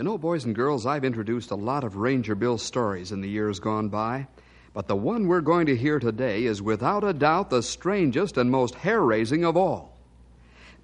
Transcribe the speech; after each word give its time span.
You 0.00 0.04
know, 0.04 0.16
boys 0.16 0.46
and 0.46 0.54
girls, 0.54 0.86
I've 0.86 1.04
introduced 1.04 1.50
a 1.50 1.56
lot 1.56 1.84
of 1.84 1.96
Ranger 1.96 2.34
Bill 2.34 2.56
stories 2.56 3.12
in 3.12 3.20
the 3.20 3.28
years 3.28 3.60
gone 3.60 3.90
by, 3.90 4.28
but 4.72 4.88
the 4.88 4.96
one 4.96 5.28
we're 5.28 5.42
going 5.42 5.66
to 5.66 5.76
hear 5.76 5.98
today 5.98 6.44
is 6.44 6.62
without 6.62 7.04
a 7.04 7.12
doubt 7.12 7.50
the 7.50 7.62
strangest 7.62 8.38
and 8.38 8.50
most 8.50 8.76
hair 8.76 9.02
raising 9.02 9.44
of 9.44 9.58
all. 9.58 9.98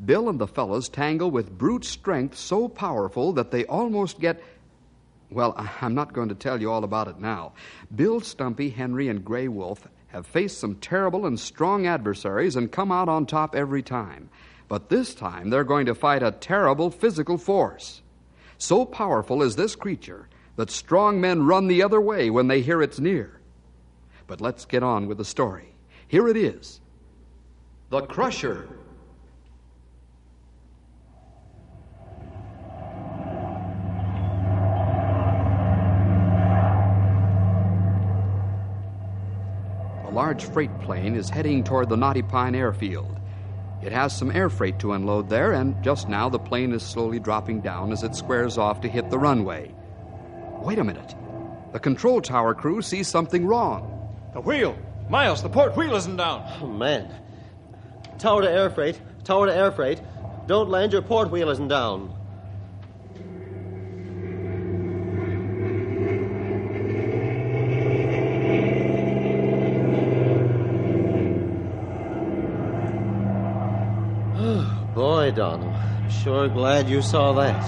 Bill 0.04 0.28
and 0.28 0.38
the 0.38 0.46
fellows 0.46 0.90
tangle 0.90 1.30
with 1.30 1.56
brute 1.56 1.86
strength 1.86 2.36
so 2.36 2.68
powerful 2.68 3.32
that 3.32 3.50
they 3.50 3.64
almost 3.64 4.20
get. 4.20 4.42
Well, 5.30 5.54
I'm 5.80 5.94
not 5.94 6.12
going 6.12 6.28
to 6.28 6.34
tell 6.34 6.60
you 6.60 6.70
all 6.70 6.84
about 6.84 7.08
it 7.08 7.18
now. 7.18 7.54
Bill, 7.94 8.20
Stumpy, 8.20 8.68
Henry, 8.68 9.08
and 9.08 9.24
Grey 9.24 9.48
Wolf 9.48 9.88
have 10.08 10.26
faced 10.26 10.58
some 10.58 10.74
terrible 10.74 11.24
and 11.24 11.40
strong 11.40 11.86
adversaries 11.86 12.54
and 12.54 12.70
come 12.70 12.92
out 12.92 13.08
on 13.08 13.24
top 13.24 13.56
every 13.56 13.82
time. 13.82 14.28
But 14.68 14.90
this 14.90 15.14
time 15.14 15.48
they're 15.48 15.64
going 15.64 15.86
to 15.86 15.94
fight 15.94 16.22
a 16.22 16.32
terrible 16.32 16.90
physical 16.90 17.38
force. 17.38 18.02
So 18.58 18.84
powerful 18.84 19.42
is 19.42 19.56
this 19.56 19.76
creature 19.76 20.28
that 20.56 20.70
strong 20.70 21.20
men 21.20 21.46
run 21.46 21.66
the 21.66 21.82
other 21.82 22.00
way 22.00 22.30
when 22.30 22.48
they 22.48 22.62
hear 22.62 22.82
it's 22.82 22.98
near. 22.98 23.40
But 24.26 24.40
let's 24.40 24.64
get 24.64 24.82
on 24.82 25.06
with 25.06 25.18
the 25.18 25.24
story. 25.24 25.74
Here 26.08 26.28
it 26.28 26.36
is 26.36 26.80
The 27.90 28.02
Crusher. 28.02 28.68
A 40.04 40.10
large 40.10 40.44
freight 40.44 40.80
plane 40.80 41.14
is 41.14 41.28
heading 41.28 41.62
toward 41.62 41.90
the 41.90 41.96
Knotty 41.96 42.22
Pine 42.22 42.54
airfield. 42.54 43.20
It 43.86 43.92
has 43.92 44.12
some 44.12 44.32
air 44.32 44.50
freight 44.50 44.80
to 44.80 44.94
unload 44.94 45.28
there, 45.28 45.52
and 45.52 45.80
just 45.80 46.08
now 46.08 46.28
the 46.28 46.40
plane 46.40 46.72
is 46.72 46.82
slowly 46.82 47.20
dropping 47.20 47.60
down 47.60 47.92
as 47.92 48.02
it 48.02 48.16
squares 48.16 48.58
off 48.58 48.80
to 48.80 48.88
hit 48.88 49.10
the 49.10 49.18
runway. 49.18 49.72
Wait 50.60 50.80
a 50.80 50.84
minute. 50.84 51.14
The 51.70 51.78
control 51.78 52.20
tower 52.20 52.52
crew 52.52 52.82
sees 52.82 53.06
something 53.06 53.46
wrong. 53.46 54.10
The 54.34 54.40
wheel! 54.40 54.76
Miles, 55.08 55.40
the 55.40 55.48
port 55.48 55.76
wheel 55.76 55.94
isn't 55.94 56.16
down. 56.16 56.42
Oh, 56.60 56.66
man. 56.66 57.08
Tower 58.18 58.42
to 58.42 58.50
air 58.50 58.70
freight. 58.70 59.00
Tower 59.22 59.46
to 59.46 59.54
air 59.54 59.70
freight. 59.70 60.00
Don't 60.48 60.68
land, 60.68 60.92
your 60.92 61.02
port 61.02 61.30
wheel 61.30 61.48
isn't 61.48 61.68
down. 61.68 62.12
Donald. 75.36 75.74
Sure 76.10 76.48
glad 76.48 76.88
you 76.88 77.02
saw 77.02 77.34
that. 77.34 77.62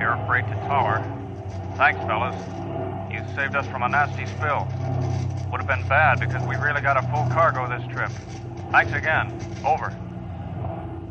Air 0.00 0.22
freight 0.26 0.46
to 0.48 0.54
tower. 0.66 1.04
Thanks, 1.76 2.00
fellas. 2.06 2.34
You 3.12 3.20
saved 3.36 3.54
us 3.54 3.66
from 3.66 3.82
a 3.82 3.88
nasty 3.88 4.24
spill. 4.26 4.66
Would 5.50 5.60
have 5.60 5.66
been 5.66 5.86
bad 5.86 6.18
because 6.18 6.42
we 6.48 6.56
really 6.56 6.80
got 6.80 6.96
a 6.96 7.02
full 7.02 7.28
cargo 7.30 7.68
this 7.68 7.86
trip. 7.92 8.10
Thanks 8.70 8.92
again. 8.94 9.30
Over. 9.66 9.94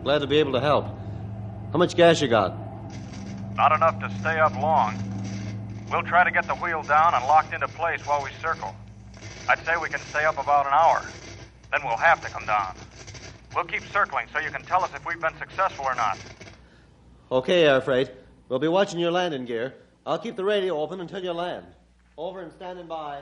Glad 0.04 0.20
to 0.20 0.28
be 0.28 0.40
able 0.40 0.54
to 0.54 0.60
help. 0.60 0.86
How 1.72 1.78
much 1.78 1.96
gas 1.96 2.20
you 2.20 2.28
got? 2.28 2.58
Not 3.56 3.72
enough 3.72 4.00
to 4.00 4.10
stay 4.20 4.40
up 4.40 4.56
long. 4.60 4.96
We'll 5.92 6.02
try 6.02 6.24
to 6.24 6.32
get 6.32 6.48
the 6.48 6.56
wheel 6.56 6.82
down 6.82 7.14
and 7.14 7.24
locked 7.26 7.54
into 7.54 7.68
place 7.68 8.02
while 8.08 8.24
we 8.24 8.32
circle. 8.42 8.76
I'd 9.48 9.64
say 9.64 9.74
we 9.80 9.90
can 9.90 10.00
stay 10.00 10.26
up 10.26 10.40
about 10.40 10.66
an 10.66 10.74
hour. 10.74 11.06
Then 11.72 11.82
we'll 11.84 11.98
have 11.98 12.20
to 12.26 12.30
come 12.30 12.46
down. 12.48 12.76
We'll 13.56 13.66
keep 13.66 13.84
circling 13.92 14.28
so 14.34 14.40
you 14.40 14.50
can 14.50 14.64
tell 14.64 14.84
us 14.84 14.92
if 14.96 15.06
we've 15.06 15.20
been 15.20 15.38
successful 15.38 15.86
or 15.86 15.96
not. 15.96 16.18
Okay, 17.32 17.66
air 17.66 17.82
freight. 17.82 18.12
We'll 18.50 18.60
be 18.60 18.68
watching 18.68 19.00
your 19.00 19.12
landing 19.12 19.46
gear. 19.46 19.74
I'll 20.06 20.20
keep 20.20 20.36
the 20.36 20.44
radio 20.44 20.80
open 20.80 21.00
until 21.00 21.24
you 21.24 21.32
land. 21.32 21.66
Over 22.18 22.42
and 22.42 22.52
standing 22.54 22.88
by. 22.88 23.22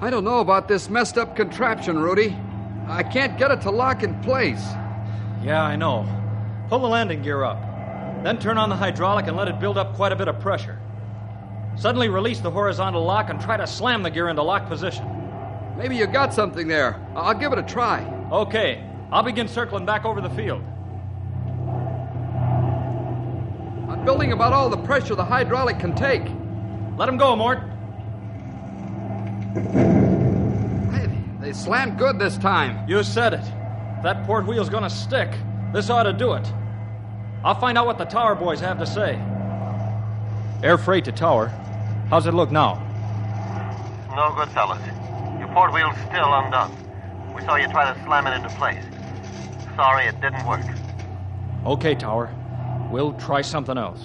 I 0.00 0.10
don't 0.10 0.24
know 0.24 0.40
about 0.40 0.66
this 0.66 0.90
messed 0.90 1.16
up 1.16 1.36
contraption, 1.36 1.96
Rudy. 1.96 2.36
I 2.88 3.02
can't 3.02 3.38
get 3.38 3.50
it 3.50 3.60
to 3.62 3.70
lock 3.70 4.02
in 4.02 4.20
place. 4.22 4.62
Yeah, 5.42 5.62
I 5.62 5.76
know. 5.76 6.06
Pull 6.68 6.80
the 6.80 6.88
landing 6.88 7.22
gear 7.22 7.42
up. 7.44 7.60
Then 8.22 8.38
turn 8.38 8.58
on 8.58 8.68
the 8.68 8.76
hydraulic 8.76 9.26
and 9.26 9.36
let 9.36 9.48
it 9.48 9.58
build 9.58 9.78
up 9.78 9.94
quite 9.94 10.12
a 10.12 10.16
bit 10.16 10.28
of 10.28 10.38
pressure. 10.40 10.78
Suddenly 11.76 12.08
release 12.08 12.40
the 12.40 12.50
horizontal 12.50 13.02
lock 13.04 13.30
and 13.30 13.40
try 13.40 13.56
to 13.56 13.66
slam 13.66 14.02
the 14.02 14.10
gear 14.10 14.28
into 14.28 14.42
lock 14.42 14.68
position. 14.68 15.06
Maybe 15.76 15.96
you 15.96 16.06
got 16.06 16.34
something 16.34 16.68
there. 16.68 17.00
I'll 17.16 17.34
give 17.34 17.52
it 17.52 17.58
a 17.58 17.62
try. 17.62 18.04
Okay, 18.30 18.84
I'll 19.10 19.22
begin 19.22 19.48
circling 19.48 19.86
back 19.86 20.04
over 20.04 20.20
the 20.20 20.30
field. 20.30 20.62
I'm 23.88 24.04
building 24.04 24.32
about 24.32 24.52
all 24.52 24.68
the 24.68 24.76
pressure 24.76 25.14
the 25.14 25.24
hydraulic 25.24 25.78
can 25.78 25.94
take. 25.94 26.22
Let 26.96 27.08
him 27.08 27.16
go, 27.16 27.34
Mort. 27.36 27.60
They 31.52 31.58
slammed 31.58 31.98
good 31.98 32.18
this 32.18 32.38
time. 32.38 32.88
You 32.88 33.02
said 33.02 33.34
it. 33.34 33.44
That 34.02 34.24
port 34.24 34.46
wheel's 34.46 34.70
gonna 34.70 34.88
stick, 34.88 35.28
this 35.74 35.90
ought 35.90 36.04
to 36.04 36.12
do 36.14 36.32
it. 36.32 36.50
I'll 37.44 37.60
find 37.60 37.76
out 37.76 37.84
what 37.84 37.98
the 37.98 38.06
tower 38.06 38.34
boys 38.34 38.58
have 38.60 38.78
to 38.78 38.86
say. 38.86 39.20
Air 40.62 40.78
freight 40.78 41.04
to 41.04 41.12
tower. 41.12 41.48
How's 42.08 42.26
it 42.26 42.32
look 42.32 42.50
now? 42.50 42.80
No 44.16 44.34
good, 44.34 44.48
fellas. 44.54 44.80
Your 45.40 45.48
port 45.48 45.74
wheel's 45.74 45.94
still 46.08 46.32
undone. 46.32 46.74
We 47.36 47.42
saw 47.42 47.56
you 47.56 47.68
try 47.68 47.92
to 47.92 48.02
slam 48.04 48.26
it 48.26 48.34
into 48.34 48.48
place. 48.56 48.82
Sorry 49.76 50.06
it 50.06 50.18
didn't 50.22 50.46
work. 50.46 50.64
Okay, 51.66 51.94
tower. 51.94 52.34
We'll 52.90 53.12
try 53.12 53.42
something 53.42 53.76
else. 53.76 54.00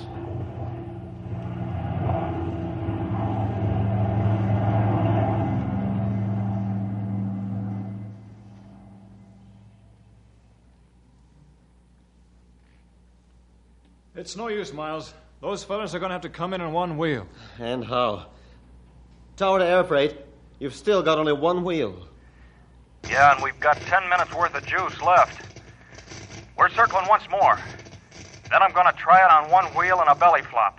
It's 14.27 14.35
no 14.35 14.49
use, 14.49 14.73
Miles. 14.73 15.13
Those 15.39 15.63
fellas 15.63 15.95
are 15.95 15.99
going 15.99 16.09
to 16.09 16.15
have 16.15 16.23
to 16.23 16.29
come 16.29 16.53
in 16.53 16.59
on 16.59 16.73
one 16.73 16.97
wheel. 16.97 17.25
And 17.59 17.81
how? 17.81 18.25
Tower 19.37 19.59
to 19.59 19.65
air 19.65 19.85
freight, 19.85 20.17
you've 20.59 20.75
still 20.75 21.01
got 21.01 21.17
only 21.17 21.31
one 21.31 21.63
wheel. 21.63 22.05
Yeah, 23.09 23.33
and 23.33 23.41
we've 23.41 23.57
got 23.61 23.77
ten 23.77 24.09
minutes 24.09 24.35
worth 24.35 24.53
of 24.53 24.65
juice 24.65 25.01
left. 25.01 25.61
We're 26.57 26.67
circling 26.71 27.05
once 27.07 27.23
more. 27.29 27.57
Then 28.51 28.61
I'm 28.61 28.73
going 28.73 28.87
to 28.87 28.99
try 28.99 29.23
it 29.23 29.31
on 29.31 29.49
one 29.49 29.63
wheel 29.67 30.01
and 30.01 30.09
a 30.09 30.15
belly 30.15 30.41
flop. 30.41 30.77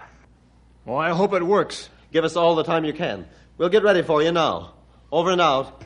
Well, 0.84 0.98
I 0.98 1.08
hope 1.08 1.32
it 1.32 1.42
works. 1.42 1.88
Give 2.12 2.24
us 2.24 2.36
all 2.36 2.54
the 2.54 2.64
time 2.64 2.84
you 2.84 2.92
can. 2.92 3.26
We'll 3.56 3.70
get 3.70 3.82
ready 3.82 4.02
for 4.02 4.22
you 4.22 4.30
now. 4.30 4.74
Over 5.10 5.30
and 5.30 5.40
out. 5.40 5.82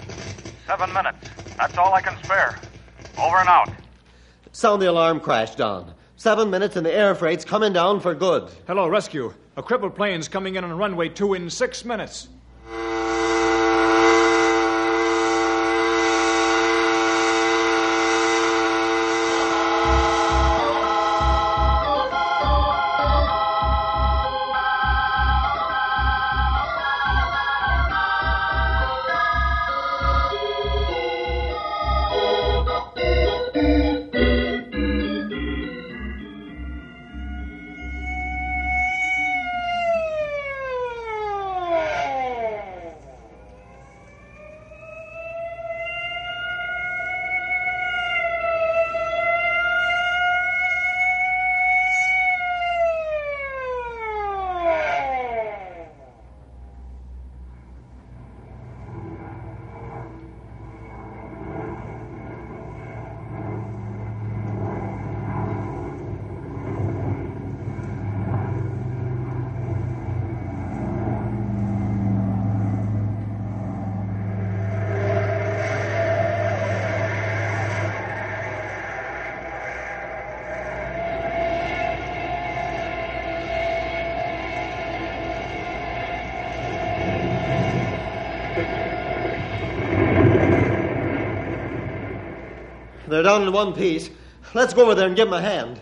Seven 0.66 0.92
minutes. 0.92 1.28
That's 1.56 1.78
all 1.78 1.94
I 1.94 2.00
can 2.00 2.20
spare. 2.24 2.58
Over 3.16 3.36
and 3.36 3.48
out. 3.48 3.70
Sound 4.50 4.82
the 4.82 4.90
alarm 4.90 5.20
crash, 5.20 5.54
Don. 5.54 5.94
Seven 6.22 6.50
minutes 6.50 6.76
and 6.76 6.86
the 6.86 6.94
air 6.94 7.16
freight's 7.16 7.44
coming 7.44 7.72
down 7.72 7.98
for 7.98 8.14
good. 8.14 8.48
Hello, 8.68 8.86
rescue. 8.86 9.34
A 9.56 9.62
crippled 9.64 9.96
plane's 9.96 10.28
coming 10.28 10.54
in 10.54 10.62
on 10.62 10.72
runway 10.78 11.08
two 11.08 11.34
in 11.34 11.50
six 11.50 11.84
minutes. 11.84 12.28
They're 93.22 93.30
down 93.30 93.46
in 93.46 93.52
one 93.52 93.72
piece. 93.72 94.10
Let's 94.52 94.74
go 94.74 94.82
over 94.82 94.96
there 94.96 95.06
and 95.06 95.14
give 95.14 95.30
them 95.30 95.34
a 95.34 95.40
hand. 95.40 95.80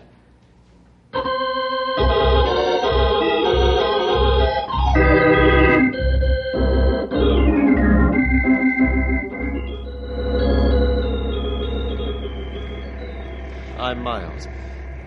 I'm 13.79 14.03
Miles. 14.03 14.47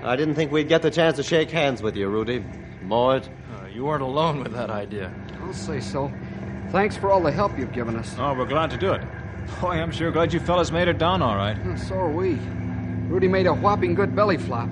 I 0.02 0.16
didn't 0.16 0.34
think 0.34 0.50
we'd 0.50 0.66
get 0.66 0.82
the 0.82 0.90
chance 0.90 1.14
to 1.18 1.22
shake 1.22 1.52
hands 1.52 1.82
with 1.82 1.94
you, 1.94 2.08
Rudy. 2.08 2.44
Mort. 2.82 3.28
Uh, 3.28 3.66
you 3.68 3.84
weren't 3.84 4.02
alone 4.02 4.42
with 4.42 4.52
that 4.54 4.70
idea. 4.70 5.14
I'll 5.40 5.52
say 5.52 5.78
so. 5.78 6.12
Thanks 6.70 6.96
for 6.96 7.12
all 7.12 7.22
the 7.22 7.30
help 7.30 7.56
you've 7.56 7.72
given 7.72 7.94
us. 7.94 8.16
Oh, 8.18 8.34
we're 8.34 8.44
glad 8.44 8.72
to 8.72 8.76
do 8.76 8.92
it. 8.92 9.06
Boy, 9.60 9.80
I'm 9.80 9.90
sure 9.90 10.10
glad 10.10 10.32
you 10.32 10.40
fellas 10.40 10.70
made 10.70 10.88
it 10.88 10.98
down 10.98 11.22
all 11.22 11.36
right. 11.36 11.56
So 11.78 11.94
are 11.94 12.10
we. 12.10 12.38
Rudy 13.08 13.28
made 13.28 13.46
a 13.46 13.54
whopping 13.54 13.94
good 13.94 14.14
belly 14.16 14.38
flop. 14.38 14.68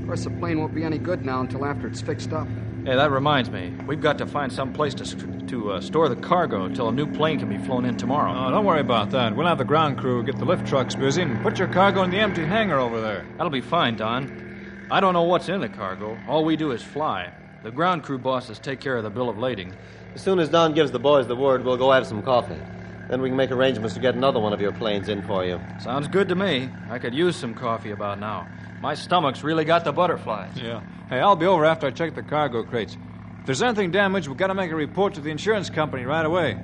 Of 0.00 0.06
course, 0.06 0.24
the 0.24 0.30
plane 0.30 0.58
won't 0.58 0.74
be 0.74 0.84
any 0.84 0.98
good 0.98 1.24
now 1.24 1.40
until 1.40 1.64
after 1.64 1.86
it's 1.86 2.00
fixed 2.00 2.32
up. 2.32 2.46
Hey, 2.84 2.94
that 2.94 3.10
reminds 3.10 3.50
me. 3.50 3.74
We've 3.86 4.00
got 4.00 4.18
to 4.18 4.26
find 4.26 4.52
some 4.52 4.72
place 4.72 4.94
to, 4.94 5.46
to 5.48 5.72
uh, 5.72 5.80
store 5.80 6.08
the 6.08 6.16
cargo 6.16 6.64
until 6.64 6.88
a 6.88 6.92
new 6.92 7.06
plane 7.06 7.40
can 7.40 7.48
be 7.48 7.58
flown 7.58 7.84
in 7.84 7.96
tomorrow. 7.96 8.32
Oh, 8.32 8.50
don't 8.50 8.64
worry 8.64 8.80
about 8.80 9.10
that. 9.10 9.34
We'll 9.34 9.48
have 9.48 9.58
the 9.58 9.64
ground 9.64 9.98
crew 9.98 10.22
get 10.22 10.38
the 10.38 10.44
lift 10.44 10.66
trucks 10.66 10.94
busy 10.94 11.22
and 11.22 11.42
put 11.42 11.58
your 11.58 11.68
cargo 11.68 12.02
in 12.04 12.10
the 12.10 12.18
empty 12.18 12.44
hangar 12.44 12.78
over 12.78 13.00
there. 13.00 13.26
That'll 13.36 13.50
be 13.50 13.60
fine, 13.60 13.96
Don. 13.96 14.86
I 14.90 15.00
don't 15.00 15.14
know 15.14 15.24
what's 15.24 15.48
in 15.48 15.60
the 15.60 15.68
cargo. 15.68 16.16
All 16.28 16.44
we 16.44 16.56
do 16.56 16.70
is 16.70 16.82
fly. 16.82 17.32
The 17.64 17.72
ground 17.72 18.04
crew 18.04 18.18
bosses 18.18 18.60
take 18.60 18.78
care 18.78 18.96
of 18.96 19.02
the 19.02 19.10
bill 19.10 19.28
of 19.28 19.36
lading. 19.36 19.74
As 20.14 20.22
soon 20.22 20.38
as 20.38 20.48
Don 20.48 20.72
gives 20.72 20.92
the 20.92 21.00
boys 21.00 21.26
the 21.26 21.34
word, 21.34 21.64
we'll 21.64 21.76
go 21.76 21.90
have 21.90 22.06
some 22.06 22.22
coffee. 22.22 22.60
Then 23.08 23.22
we 23.22 23.28
can 23.28 23.36
make 23.36 23.50
arrangements 23.50 23.94
to 23.94 24.00
get 24.00 24.14
another 24.14 24.40
one 24.40 24.52
of 24.52 24.60
your 24.60 24.72
planes 24.72 25.08
in 25.08 25.22
for 25.22 25.44
you. 25.44 25.60
Sounds 25.80 26.08
good 26.08 26.28
to 26.28 26.34
me. 26.34 26.68
I 26.90 26.98
could 26.98 27.14
use 27.14 27.36
some 27.36 27.54
coffee 27.54 27.92
about 27.92 28.18
now. 28.18 28.48
My 28.82 28.94
stomach's 28.94 29.44
really 29.44 29.64
got 29.64 29.84
the 29.84 29.92
butterflies. 29.92 30.56
Yeah. 30.56 30.82
Hey, 31.08 31.20
I'll 31.20 31.36
be 31.36 31.46
over 31.46 31.64
after 31.64 31.86
I 31.86 31.90
check 31.90 32.14
the 32.14 32.22
cargo 32.22 32.64
crates. 32.64 32.96
If 33.40 33.46
there's 33.46 33.62
anything 33.62 33.92
damaged, 33.92 34.26
we've 34.26 34.36
got 34.36 34.48
to 34.48 34.54
make 34.54 34.72
a 34.72 34.76
report 34.76 35.14
to 35.14 35.20
the 35.20 35.30
insurance 35.30 35.70
company 35.70 36.04
right 36.04 36.26
away. 36.26 36.58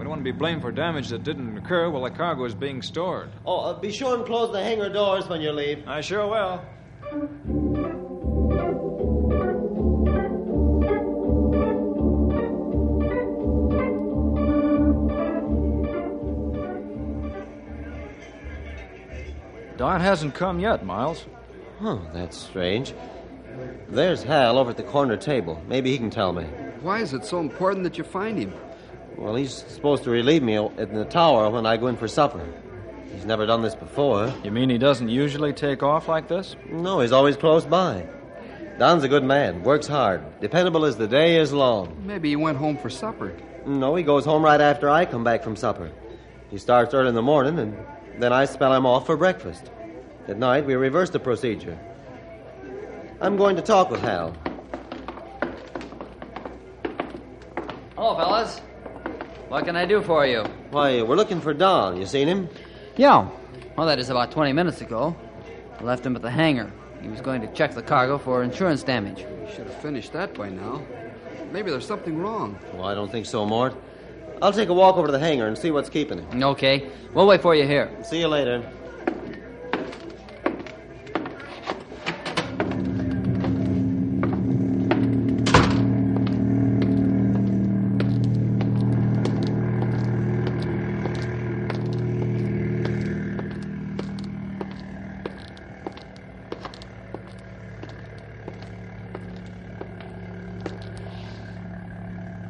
We 0.00 0.04
don't 0.04 0.08
want 0.08 0.20
to 0.20 0.32
be 0.32 0.32
blamed 0.32 0.62
for 0.62 0.70
damage 0.70 1.08
that 1.08 1.24
didn't 1.24 1.58
occur 1.58 1.90
while 1.90 2.04
the 2.04 2.10
cargo 2.10 2.44
is 2.44 2.54
being 2.54 2.82
stored. 2.82 3.30
Oh, 3.44 3.58
uh, 3.58 3.78
be 3.78 3.90
sure 3.92 4.16
and 4.16 4.24
close 4.24 4.52
the 4.52 4.62
hangar 4.62 4.88
doors 4.88 5.28
when 5.28 5.40
you 5.40 5.52
leave. 5.52 5.86
I 5.88 6.00
sure 6.00 6.26
will. 6.26 7.59
Don 19.80 19.98
hasn't 20.02 20.34
come 20.34 20.60
yet, 20.60 20.84
Miles. 20.84 21.24
Oh, 21.80 22.06
that's 22.12 22.36
strange. 22.36 22.92
There's 23.88 24.22
Hal 24.22 24.58
over 24.58 24.68
at 24.68 24.76
the 24.76 24.82
corner 24.82 25.16
table. 25.16 25.58
Maybe 25.68 25.90
he 25.90 25.96
can 25.96 26.10
tell 26.10 26.34
me. 26.34 26.44
Why 26.82 26.98
is 26.98 27.14
it 27.14 27.24
so 27.24 27.40
important 27.40 27.84
that 27.84 27.96
you 27.96 28.04
find 28.04 28.38
him? 28.38 28.52
Well, 29.16 29.36
he's 29.36 29.54
supposed 29.54 30.04
to 30.04 30.10
relieve 30.10 30.42
me 30.42 30.56
in 30.56 30.92
the 30.92 31.06
tower 31.06 31.48
when 31.48 31.64
I 31.64 31.78
go 31.78 31.86
in 31.86 31.96
for 31.96 32.08
supper. 32.08 32.46
He's 33.14 33.24
never 33.24 33.46
done 33.46 33.62
this 33.62 33.74
before. 33.74 34.30
You 34.44 34.50
mean 34.50 34.68
he 34.68 34.76
doesn't 34.76 35.08
usually 35.08 35.54
take 35.54 35.82
off 35.82 36.08
like 36.08 36.28
this? 36.28 36.56
No, 36.68 37.00
he's 37.00 37.12
always 37.12 37.38
close 37.38 37.64
by. 37.64 38.06
Don's 38.78 39.04
a 39.04 39.08
good 39.08 39.24
man, 39.24 39.62
works 39.62 39.86
hard, 39.86 40.40
dependable 40.42 40.84
as 40.84 40.98
the 40.98 41.08
day 41.08 41.38
is 41.38 41.54
long. 41.54 42.02
Maybe 42.04 42.28
he 42.28 42.36
went 42.36 42.58
home 42.58 42.76
for 42.76 42.90
supper. 42.90 43.34
No, 43.64 43.94
he 43.94 44.02
goes 44.02 44.26
home 44.26 44.44
right 44.44 44.60
after 44.60 44.90
I 44.90 45.06
come 45.06 45.24
back 45.24 45.42
from 45.42 45.56
supper. 45.56 45.90
He 46.50 46.58
starts 46.58 46.92
early 46.92 47.08
in 47.08 47.14
the 47.14 47.22
morning, 47.22 47.58
and 47.58 47.78
then 48.22 48.32
I 48.32 48.44
spell 48.44 48.72
him 48.74 48.86
off 48.86 49.06
for 49.06 49.16
breakfast. 49.16 49.70
At 50.28 50.38
night, 50.38 50.66
we 50.66 50.74
reverse 50.74 51.10
the 51.10 51.18
procedure. 51.18 51.78
I'm 53.20 53.36
going 53.36 53.56
to 53.56 53.62
talk 53.62 53.90
with 53.90 54.00
Hal. 54.00 54.34
Hello, 57.96 58.16
fellas. 58.16 58.60
What 59.48 59.64
can 59.64 59.76
I 59.76 59.84
do 59.84 60.00
for 60.02 60.24
you? 60.26 60.44
Why, 60.70 61.02
we're 61.02 61.16
looking 61.16 61.40
for 61.40 61.52
Don. 61.52 61.96
You 61.96 62.06
seen 62.06 62.28
him? 62.28 62.48
Yeah. 62.96 63.28
Well, 63.76 63.86
that 63.86 63.98
is 63.98 64.10
about 64.10 64.30
20 64.30 64.52
minutes 64.52 64.80
ago. 64.80 65.16
I 65.78 65.82
left 65.82 66.04
him 66.06 66.14
at 66.16 66.22
the 66.22 66.30
hangar. 66.30 66.70
He 67.02 67.08
was 67.08 67.20
going 67.20 67.40
to 67.40 67.48
check 67.52 67.74
the 67.74 67.82
cargo 67.82 68.18
for 68.18 68.42
insurance 68.42 68.82
damage. 68.82 69.20
You 69.20 69.48
should 69.54 69.66
have 69.66 69.82
finished 69.82 70.12
that 70.12 70.34
by 70.34 70.50
now. 70.50 70.82
Maybe 71.52 71.70
there's 71.70 71.86
something 71.86 72.18
wrong. 72.18 72.58
Well, 72.74 72.84
I 72.84 72.94
don't 72.94 73.10
think 73.10 73.26
so, 73.26 73.44
Mort. 73.44 73.74
I'll 74.42 74.52
take 74.52 74.70
a 74.70 74.74
walk 74.74 74.96
over 74.96 75.06
to 75.06 75.12
the 75.12 75.18
hangar 75.18 75.46
and 75.46 75.56
see 75.56 75.70
what's 75.70 75.90
keeping 75.90 76.18
him. 76.18 76.42
Okay. 76.42 76.88
We'll 77.12 77.26
wait 77.26 77.42
for 77.42 77.54
you 77.54 77.66
here. 77.66 77.90
See 78.02 78.20
you 78.20 78.28
later. 78.28 78.64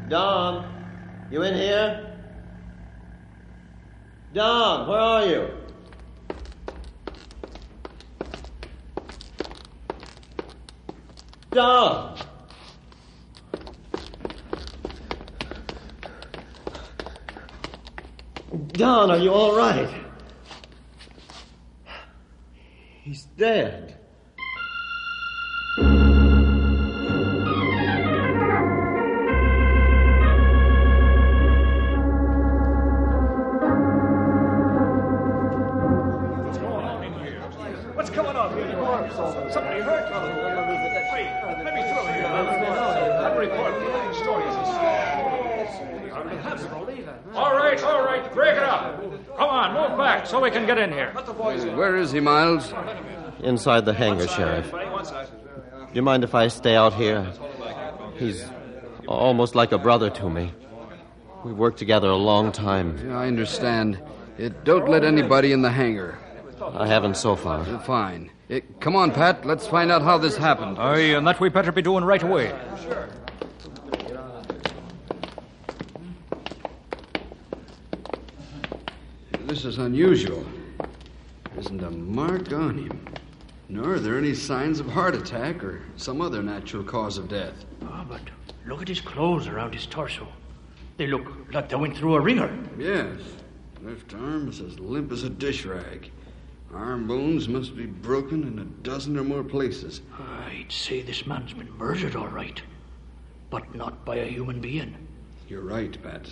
Don, 0.08 0.66
you 1.30 1.42
in 1.42 1.54
here? 1.54 2.16
Don, 4.34 4.88
where 4.88 4.98
are 4.98 5.24
you? 5.24 5.50
Don! 11.50 12.16
Don, 18.68 19.10
are 19.10 19.18
you 19.18 19.32
all 19.32 19.56
right? 19.56 19.88
He's 23.02 23.24
dead. 23.36 23.89
So 50.30 50.40
we 50.40 50.50
can 50.50 50.64
get 50.64 50.78
in 50.78 50.92
here. 50.92 51.10
Where 51.12 51.96
is 51.96 52.12
he, 52.12 52.20
Miles? 52.20 52.72
Inside 53.42 53.84
the 53.84 53.92
hangar, 53.92 54.28
Sheriff. 54.28 54.70
Do 54.70 55.94
you 55.94 56.02
mind 56.02 56.24
if 56.24 56.34
I 56.34 56.48
stay 56.48 56.76
out 56.76 56.94
here? 56.94 57.32
He's 58.16 58.44
almost 59.08 59.54
like 59.54 59.72
a 59.72 59.78
brother 59.78 60.08
to 60.10 60.30
me. 60.30 60.52
We've 61.44 61.56
worked 61.56 61.78
together 61.78 62.08
a 62.08 62.16
long 62.16 62.52
time. 62.52 62.98
Yeah, 63.04 63.18
I 63.18 63.26
understand. 63.26 64.00
It, 64.38 64.64
don't 64.64 64.88
let 64.88 65.04
anybody 65.04 65.52
in 65.52 65.62
the 65.62 65.70
hangar. 65.70 66.18
I 66.62 66.86
haven't 66.86 67.16
so 67.16 67.34
far. 67.34 67.60
Uh, 67.60 67.78
fine. 67.78 68.30
It, 68.48 68.80
come 68.80 68.94
on, 68.94 69.10
Pat. 69.10 69.46
Let's 69.46 69.66
find 69.66 69.90
out 69.90 70.02
how 70.02 70.18
this 70.18 70.36
happened. 70.36 70.78
Aye, 70.78 71.16
and 71.16 71.26
that 71.26 71.40
we 71.40 71.48
better 71.48 71.72
be 71.72 71.82
doing 71.82 72.04
right 72.04 72.22
away. 72.22 72.52
This 79.50 79.64
is 79.64 79.78
unusual. 79.78 80.46
There 80.78 81.58
isn't 81.58 81.82
a 81.82 81.90
mark 81.90 82.52
on 82.52 82.78
him. 82.78 83.04
Nor 83.68 83.94
are 83.94 83.98
there 83.98 84.16
any 84.16 84.32
signs 84.32 84.78
of 84.78 84.86
heart 84.86 85.16
attack 85.16 85.64
or 85.64 85.82
some 85.96 86.20
other 86.20 86.40
natural 86.40 86.84
cause 86.84 87.18
of 87.18 87.28
death. 87.28 87.64
Ah, 87.82 88.06
but 88.08 88.20
look 88.64 88.80
at 88.80 88.86
his 88.86 89.00
clothes 89.00 89.48
around 89.48 89.74
his 89.74 89.86
torso. 89.86 90.28
They 90.98 91.08
look 91.08 91.52
like 91.52 91.68
they 91.68 91.74
went 91.74 91.96
through 91.96 92.14
a 92.14 92.20
wringer. 92.20 92.56
Yes. 92.78 93.18
Left 93.82 94.14
arm 94.14 94.50
is 94.50 94.60
as 94.60 94.78
limp 94.78 95.10
as 95.10 95.24
a 95.24 95.30
dish 95.30 95.64
rag. 95.64 96.12
Arm 96.72 97.08
bones 97.08 97.48
must 97.48 97.76
be 97.76 97.86
broken 97.86 98.44
in 98.44 98.60
a 98.60 98.84
dozen 98.84 99.18
or 99.18 99.24
more 99.24 99.42
places. 99.42 100.00
I'd 100.16 100.70
say 100.70 101.02
this 101.02 101.26
man's 101.26 101.54
been 101.54 101.76
murdered, 101.76 102.14
all 102.14 102.28
right. 102.28 102.62
But 103.50 103.74
not 103.74 104.04
by 104.04 104.18
a 104.18 104.26
human 104.26 104.60
being. 104.60 104.94
You're 105.48 105.62
right, 105.62 106.00
Pat. 106.04 106.28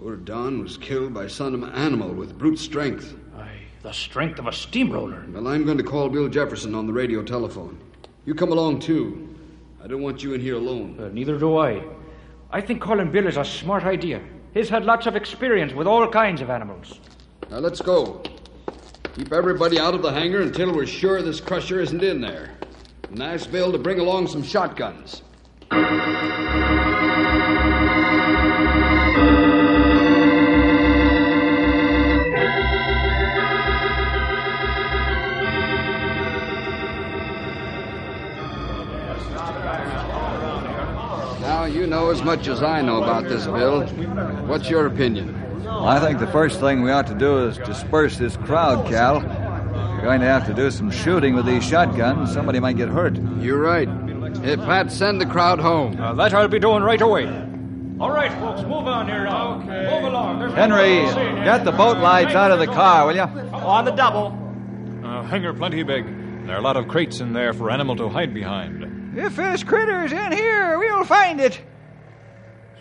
Poor 0.00 0.14
Don 0.14 0.62
was 0.62 0.76
killed 0.76 1.12
by 1.12 1.26
some 1.26 1.64
animal 1.64 2.10
with 2.10 2.38
brute 2.38 2.60
strength. 2.60 3.16
Aye, 3.36 3.62
the 3.82 3.90
strength 3.90 4.38
of 4.38 4.46
a 4.46 4.52
steamroller. 4.52 5.24
Well, 5.32 5.48
I'm 5.48 5.64
going 5.64 5.78
to 5.78 5.82
call 5.82 6.08
Bill 6.08 6.28
Jefferson 6.28 6.72
on 6.76 6.86
the 6.86 6.92
radio 6.92 7.20
telephone. 7.24 7.80
You 8.24 8.34
come 8.36 8.52
along, 8.52 8.78
too. 8.78 9.36
I 9.82 9.88
don't 9.88 10.02
want 10.02 10.22
you 10.22 10.34
in 10.34 10.40
here 10.40 10.54
alone. 10.54 10.96
Uh, 11.00 11.08
neither 11.08 11.36
do 11.36 11.58
I. 11.58 11.82
I 12.52 12.60
think 12.60 12.80
calling 12.80 13.10
Bill 13.10 13.26
is 13.26 13.36
a 13.38 13.44
smart 13.44 13.82
idea. 13.84 14.22
He's 14.54 14.68
had 14.68 14.84
lots 14.84 15.06
of 15.06 15.16
experience 15.16 15.72
with 15.72 15.88
all 15.88 16.08
kinds 16.08 16.42
of 16.42 16.48
animals. 16.48 17.00
Now, 17.50 17.58
let's 17.58 17.80
go. 17.80 18.22
Keep 19.16 19.32
everybody 19.32 19.80
out 19.80 19.94
of 19.94 20.02
the 20.02 20.12
hangar 20.12 20.42
until 20.42 20.72
we're 20.72 20.86
sure 20.86 21.22
this 21.22 21.40
crusher 21.40 21.80
isn't 21.80 22.04
in 22.04 22.20
there. 22.20 22.52
And 23.10 23.20
ask 23.20 23.50
Bill 23.50 23.72
to 23.72 23.78
bring 23.78 23.98
along 23.98 24.28
some 24.28 24.44
shotguns. 24.44 25.22
Now, 41.68 41.74
you 41.74 41.86
know 41.86 42.08
as 42.08 42.22
much 42.22 42.48
as 42.48 42.62
I 42.62 42.80
know 42.80 43.02
about 43.02 43.24
this, 43.24 43.44
Bill. 43.44 43.86
What's 44.46 44.70
your 44.70 44.86
opinion? 44.86 45.34
I 45.68 46.00
think 46.00 46.18
the 46.18 46.26
first 46.28 46.60
thing 46.60 46.80
we 46.80 46.90
ought 46.90 47.06
to 47.08 47.14
do 47.14 47.46
is 47.46 47.58
disperse 47.58 48.16
this 48.16 48.38
crowd, 48.38 48.88
Cal. 48.88 49.20
You're 49.20 50.00
going 50.00 50.20
to 50.20 50.26
have 50.26 50.46
to 50.46 50.54
do 50.54 50.70
some 50.70 50.90
shooting 50.90 51.34
with 51.34 51.44
these 51.44 51.62
shotguns. 51.62 52.32
Somebody 52.32 52.58
might 52.58 52.78
get 52.78 52.88
hurt. 52.88 53.18
You're 53.38 53.60
right. 53.60 53.86
Hey, 54.38 54.56
Pat, 54.56 54.90
send 54.90 55.20
the 55.20 55.26
crowd 55.26 55.60
home. 55.60 56.00
Uh, 56.00 56.14
that 56.14 56.32
I'll 56.32 56.48
be 56.48 56.58
doing 56.58 56.82
right 56.82 57.02
away. 57.02 57.26
All 58.00 58.12
right, 58.12 58.32
folks, 58.40 58.62
move 58.62 58.86
on 58.86 59.06
here 59.06 59.24
now. 59.24 59.60
Okay. 59.60 59.90
Move 59.90 60.04
along. 60.04 60.38
There's 60.38 60.54
Henry, 60.54 61.02
no 61.02 61.12
scene 61.12 61.36
here. 61.36 61.44
get 61.44 61.66
the 61.66 61.72
boat 61.72 61.98
lights 61.98 62.34
out 62.34 62.50
of 62.50 62.60
the 62.60 62.66
car, 62.66 63.06
will 63.06 63.14
you? 63.14 63.20
On 63.20 63.84
the 63.84 63.90
double. 63.90 64.28
Uh, 65.04 65.22
hangar 65.24 65.52
plenty 65.52 65.82
big. 65.82 66.06
There 66.46 66.56
are 66.56 66.60
a 66.60 66.62
lot 66.62 66.78
of 66.78 66.88
crates 66.88 67.20
in 67.20 67.34
there 67.34 67.52
for 67.52 67.70
animal 67.70 67.94
to 67.96 68.08
hide 68.08 68.32
behind. 68.32 68.87
If 69.18 69.34
this 69.34 69.64
critter's 69.64 70.12
in 70.12 70.30
here, 70.30 70.78
we'll 70.78 71.02
find 71.02 71.40
it. 71.40 71.60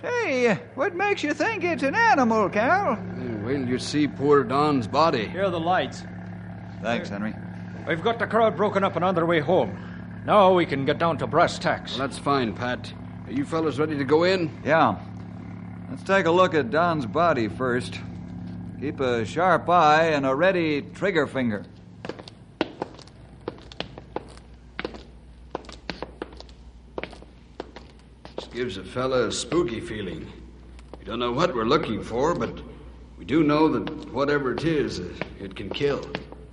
Say, 0.03 0.53
what 0.75 0.95
makes 0.95 1.23
you 1.23 1.33
think 1.33 1.63
it's 1.63 1.81
an 1.81 1.95
animal, 1.95 2.47
Cal? 2.49 2.95
Well, 3.43 3.57
you 3.57 3.79
see 3.79 4.07
poor 4.07 4.43
Don's 4.43 4.87
body. 4.87 5.27
Here 5.27 5.45
are 5.45 5.49
the 5.49 5.59
lights. 5.59 6.03
Thanks, 6.83 7.09
Henry. 7.09 7.33
We've 7.87 8.03
got 8.03 8.19
the 8.19 8.27
crowd 8.27 8.55
broken 8.55 8.83
up 8.83 8.95
and 8.95 9.03
on 9.03 9.15
their 9.15 9.25
way 9.25 9.39
home. 9.39 9.75
Now 10.27 10.53
we 10.53 10.67
can 10.67 10.85
get 10.85 10.99
down 10.99 11.17
to 11.17 11.27
brass 11.27 11.57
tacks. 11.57 11.97
Well, 11.97 12.07
that's 12.07 12.19
fine, 12.19 12.53
Pat. 12.53 12.93
Are 13.25 13.31
you 13.31 13.43
fellas 13.43 13.79
ready 13.79 13.97
to 13.97 14.03
go 14.03 14.23
in? 14.23 14.51
Yeah. 14.63 14.99
Let's 15.89 16.03
take 16.03 16.27
a 16.27 16.31
look 16.31 16.53
at 16.53 16.69
Don's 16.69 17.07
body 17.07 17.47
first. 17.47 17.99
Keep 18.79 18.99
a 18.99 19.25
sharp 19.25 19.67
eye 19.67 20.09
and 20.09 20.23
a 20.23 20.35
ready 20.35 20.83
trigger 20.83 21.25
finger. 21.25 21.65
Gives 28.57 28.77
a 28.77 28.83
fella 28.83 29.27
a 29.27 29.31
spooky 29.31 29.79
feeling. 29.79 30.27
We 30.97 31.05
don't 31.05 31.19
know 31.19 31.31
what 31.31 31.53
we're 31.53 31.65
looking 31.65 32.01
for, 32.01 32.33
but 32.33 32.59
we 33.15 33.23
do 33.23 33.43
know 33.43 33.67
that 33.67 34.11
whatever 34.11 34.53
it 34.53 34.63
is, 34.63 34.97
it 35.39 35.55
can 35.55 35.69
kill. 35.69 36.03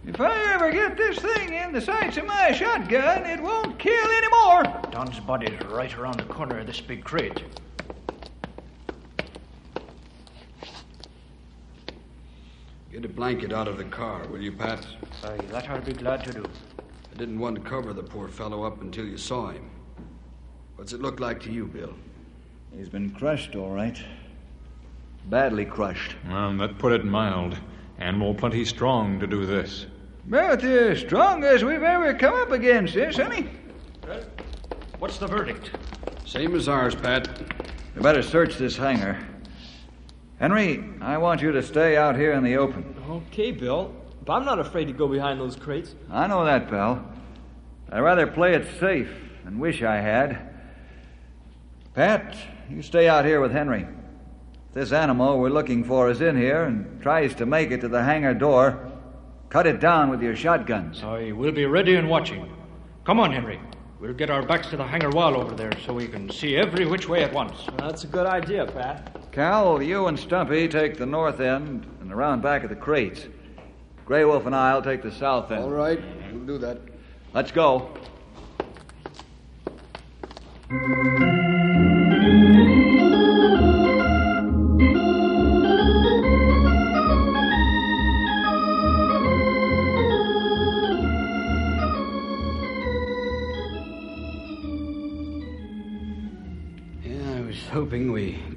If 0.06 0.20
I 0.20 0.52
ever 0.52 0.70
get 0.70 0.98
this 0.98 1.18
thing 1.18 1.54
in 1.54 1.72
the 1.72 1.80
sights 1.80 2.18
of 2.18 2.26
my 2.26 2.52
shotgun, 2.52 3.24
it 3.24 3.42
won't 3.42 3.78
kill 3.78 4.10
anymore. 4.10 4.64
Don's 4.90 5.18
body's 5.20 5.58
right 5.64 5.96
around 5.96 6.18
the 6.18 6.24
corner 6.24 6.58
of 6.58 6.66
this 6.66 6.78
big 6.78 7.04
crate. 7.04 7.42
Get 12.92 13.06
a 13.06 13.08
blanket 13.08 13.50
out 13.50 13.66
of 13.66 13.78
the 13.78 13.84
car, 13.84 14.28
will 14.28 14.42
you, 14.42 14.52
Pat? 14.52 14.86
Aye, 15.22 15.38
that 15.48 15.70
I'll 15.70 15.80
be 15.80 15.94
glad 15.94 16.22
to 16.24 16.34
do. 16.34 16.44
I 17.14 17.16
didn't 17.16 17.38
want 17.38 17.56
to 17.56 17.62
cover 17.62 17.94
the 17.94 18.02
poor 18.02 18.28
fellow 18.28 18.62
up 18.62 18.82
until 18.82 19.06
you 19.06 19.16
saw 19.16 19.48
him. 19.48 19.70
What's 20.76 20.92
it 20.92 21.00
look 21.00 21.20
like 21.20 21.40
to 21.42 21.52
you, 21.52 21.66
Bill? 21.66 21.94
He's 22.76 22.88
been 22.88 23.10
crushed, 23.10 23.54
all 23.54 23.70
right. 23.70 23.96
Badly 25.26 25.64
crushed. 25.64 26.16
Well, 26.28 26.56
that 26.58 26.78
put 26.78 26.92
it 26.92 27.04
mild. 27.04 27.56
Animal 27.98 28.34
plenty 28.34 28.64
strong 28.64 29.20
to 29.20 29.26
do 29.26 29.46
this. 29.46 29.86
About 30.26 30.60
the 30.60 30.96
strongest 30.96 31.64
we've 31.64 31.82
ever 31.82 32.12
come 32.14 32.34
up 32.34 32.50
against, 32.50 32.96
eh, 32.96 33.12
Sonny? 33.12 33.48
What's 34.98 35.18
the 35.18 35.26
verdict? 35.26 35.70
Same 36.26 36.54
as 36.56 36.68
ours, 36.68 36.94
Pat. 36.94 37.28
We 37.94 38.02
better 38.02 38.22
search 38.22 38.56
this 38.56 38.76
hangar. 38.76 39.24
Henry, 40.40 40.84
I 41.00 41.18
want 41.18 41.40
you 41.40 41.52
to 41.52 41.62
stay 41.62 41.96
out 41.96 42.16
here 42.16 42.32
in 42.32 42.42
the 42.42 42.56
open. 42.56 42.96
Okay, 43.08 43.52
Bill. 43.52 43.94
But 44.24 44.32
I'm 44.32 44.44
not 44.44 44.58
afraid 44.58 44.86
to 44.86 44.92
go 44.92 45.06
behind 45.06 45.38
those 45.38 45.54
crates. 45.54 45.94
I 46.10 46.26
know 46.26 46.44
that, 46.44 46.68
pal. 46.68 47.06
I'd 47.92 48.00
rather 48.00 48.26
play 48.26 48.54
it 48.54 48.66
safe 48.80 49.10
and 49.46 49.60
wish 49.60 49.82
I 49.82 49.96
had. 50.00 50.53
Pat, 51.94 52.36
you 52.68 52.82
stay 52.82 53.08
out 53.08 53.24
here 53.24 53.40
with 53.40 53.52
Henry. 53.52 53.86
If 54.68 54.74
this 54.74 54.92
animal 54.92 55.38
we're 55.38 55.48
looking 55.48 55.84
for 55.84 56.10
is 56.10 56.20
in 56.20 56.36
here 56.36 56.64
and 56.64 57.00
tries 57.00 57.36
to 57.36 57.46
make 57.46 57.70
it 57.70 57.80
to 57.82 57.88
the 57.88 58.02
hangar 58.02 58.34
door, 58.34 58.90
cut 59.48 59.68
it 59.68 59.78
down 59.78 60.10
with 60.10 60.20
your 60.20 60.34
shotguns. 60.34 61.04
Aye, 61.04 61.30
we'll 61.30 61.52
be 61.52 61.66
ready 61.66 61.94
and 61.94 62.10
watching. 62.10 62.52
Come 63.04 63.20
on, 63.20 63.30
Henry. 63.30 63.60
We'll 64.00 64.12
get 64.12 64.28
our 64.28 64.42
backs 64.42 64.70
to 64.70 64.76
the 64.76 64.84
hangar 64.84 65.10
wall 65.10 65.36
over 65.36 65.54
there 65.54 65.70
so 65.86 65.94
we 65.94 66.08
can 66.08 66.28
see 66.28 66.56
every 66.56 66.84
which 66.84 67.08
way 67.08 67.22
at 67.22 67.32
once. 67.32 67.64
That's 67.78 68.02
a 68.02 68.08
good 68.08 68.26
idea, 68.26 68.66
Pat. 68.66 69.30
Cal, 69.30 69.80
you 69.80 70.08
and 70.08 70.18
Stumpy 70.18 70.66
take 70.66 70.98
the 70.98 71.06
north 71.06 71.38
end 71.38 71.86
and 72.00 72.12
around 72.12 72.42
back 72.42 72.64
of 72.64 72.70
the 72.70 72.76
crates. 72.76 73.26
Grey 74.04 74.24
Wolf 74.24 74.46
and 74.46 74.54
I'll 74.54 74.82
take 74.82 75.02
the 75.02 75.12
south 75.12 75.52
end. 75.52 75.62
All 75.62 75.70
right, 75.70 76.00
we'll 76.32 76.44
do 76.44 76.58
that. 76.58 76.78
Let's 77.32 77.52
go. 77.52 77.96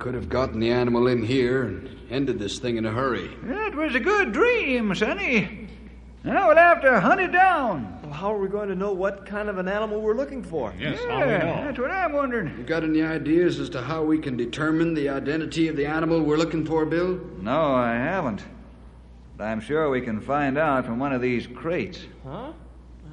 Could 0.08 0.14
have 0.14 0.30
gotten 0.30 0.62
the 0.62 0.72
animal 0.72 1.08
in 1.08 1.22
here 1.22 1.64
and 1.64 1.90
ended 2.10 2.40
this 2.40 2.60
thing 2.60 2.78
in 2.78 2.86
a 2.86 2.90
hurry. 2.90 3.30
That 3.44 3.76
was 3.76 3.94
a 3.94 4.00
good 4.00 4.32
dream, 4.32 4.96
Sonny. 4.96 5.68
Now 6.24 6.48
we'll 6.48 6.56
have 6.56 6.82
to 6.84 7.02
hunt 7.02 7.20
it 7.20 7.34
down. 7.34 8.00
Well, 8.02 8.14
how 8.14 8.34
are 8.34 8.38
we 8.38 8.48
going 8.48 8.70
to 8.70 8.76
know 8.76 8.94
what 8.94 9.26
kind 9.26 9.50
of 9.50 9.58
an 9.58 9.68
animal 9.68 10.00
we're 10.00 10.16
looking 10.16 10.42
for? 10.44 10.74
Yes, 10.80 10.98
Yeah, 11.06 11.66
that's 11.66 11.78
what 11.78 11.92
I'm 11.92 12.14
wondering. 12.14 12.58
You 12.58 12.64
got 12.64 12.86
any 12.86 13.02
ideas 13.02 13.60
as 13.60 13.70
to 13.72 13.82
how 13.82 14.02
we 14.02 14.18
can 14.18 14.38
determine 14.38 14.94
the 14.94 15.10
identity 15.10 15.68
of 15.68 15.76
the 15.76 15.86
animal 15.86 16.22
we're 16.22 16.38
looking 16.38 16.66
for, 16.66 16.86
Bill? 16.86 17.20
No, 17.42 17.76
I 17.76 17.92
haven't. 17.96 18.46
But 19.36 19.44
I'm 19.48 19.60
sure 19.60 19.90
we 19.90 20.00
can 20.00 20.22
find 20.22 20.58
out 20.58 20.86
from 20.86 21.00
one 21.00 21.12
of 21.12 21.22
these 21.22 21.48
crates. 21.48 22.00
Huh? 22.26 22.54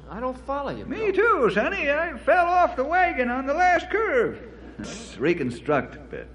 I 0.09 0.21
don't 0.21 0.37
follow 0.45 0.73
you. 0.73 0.85
Me 0.85 1.11
too, 1.11 1.51
Sonny. 1.53 1.91
I 1.91 2.17
fell 2.19 2.45
off 2.45 2.77
the 2.77 2.85
wagon 2.85 3.27
on 3.27 3.45
the 3.45 3.53
last 3.53 3.89
curve. 3.89 4.39
Let's 4.77 5.17
reconstruct 5.17 5.95
a 5.95 5.99
bit. 5.99 6.29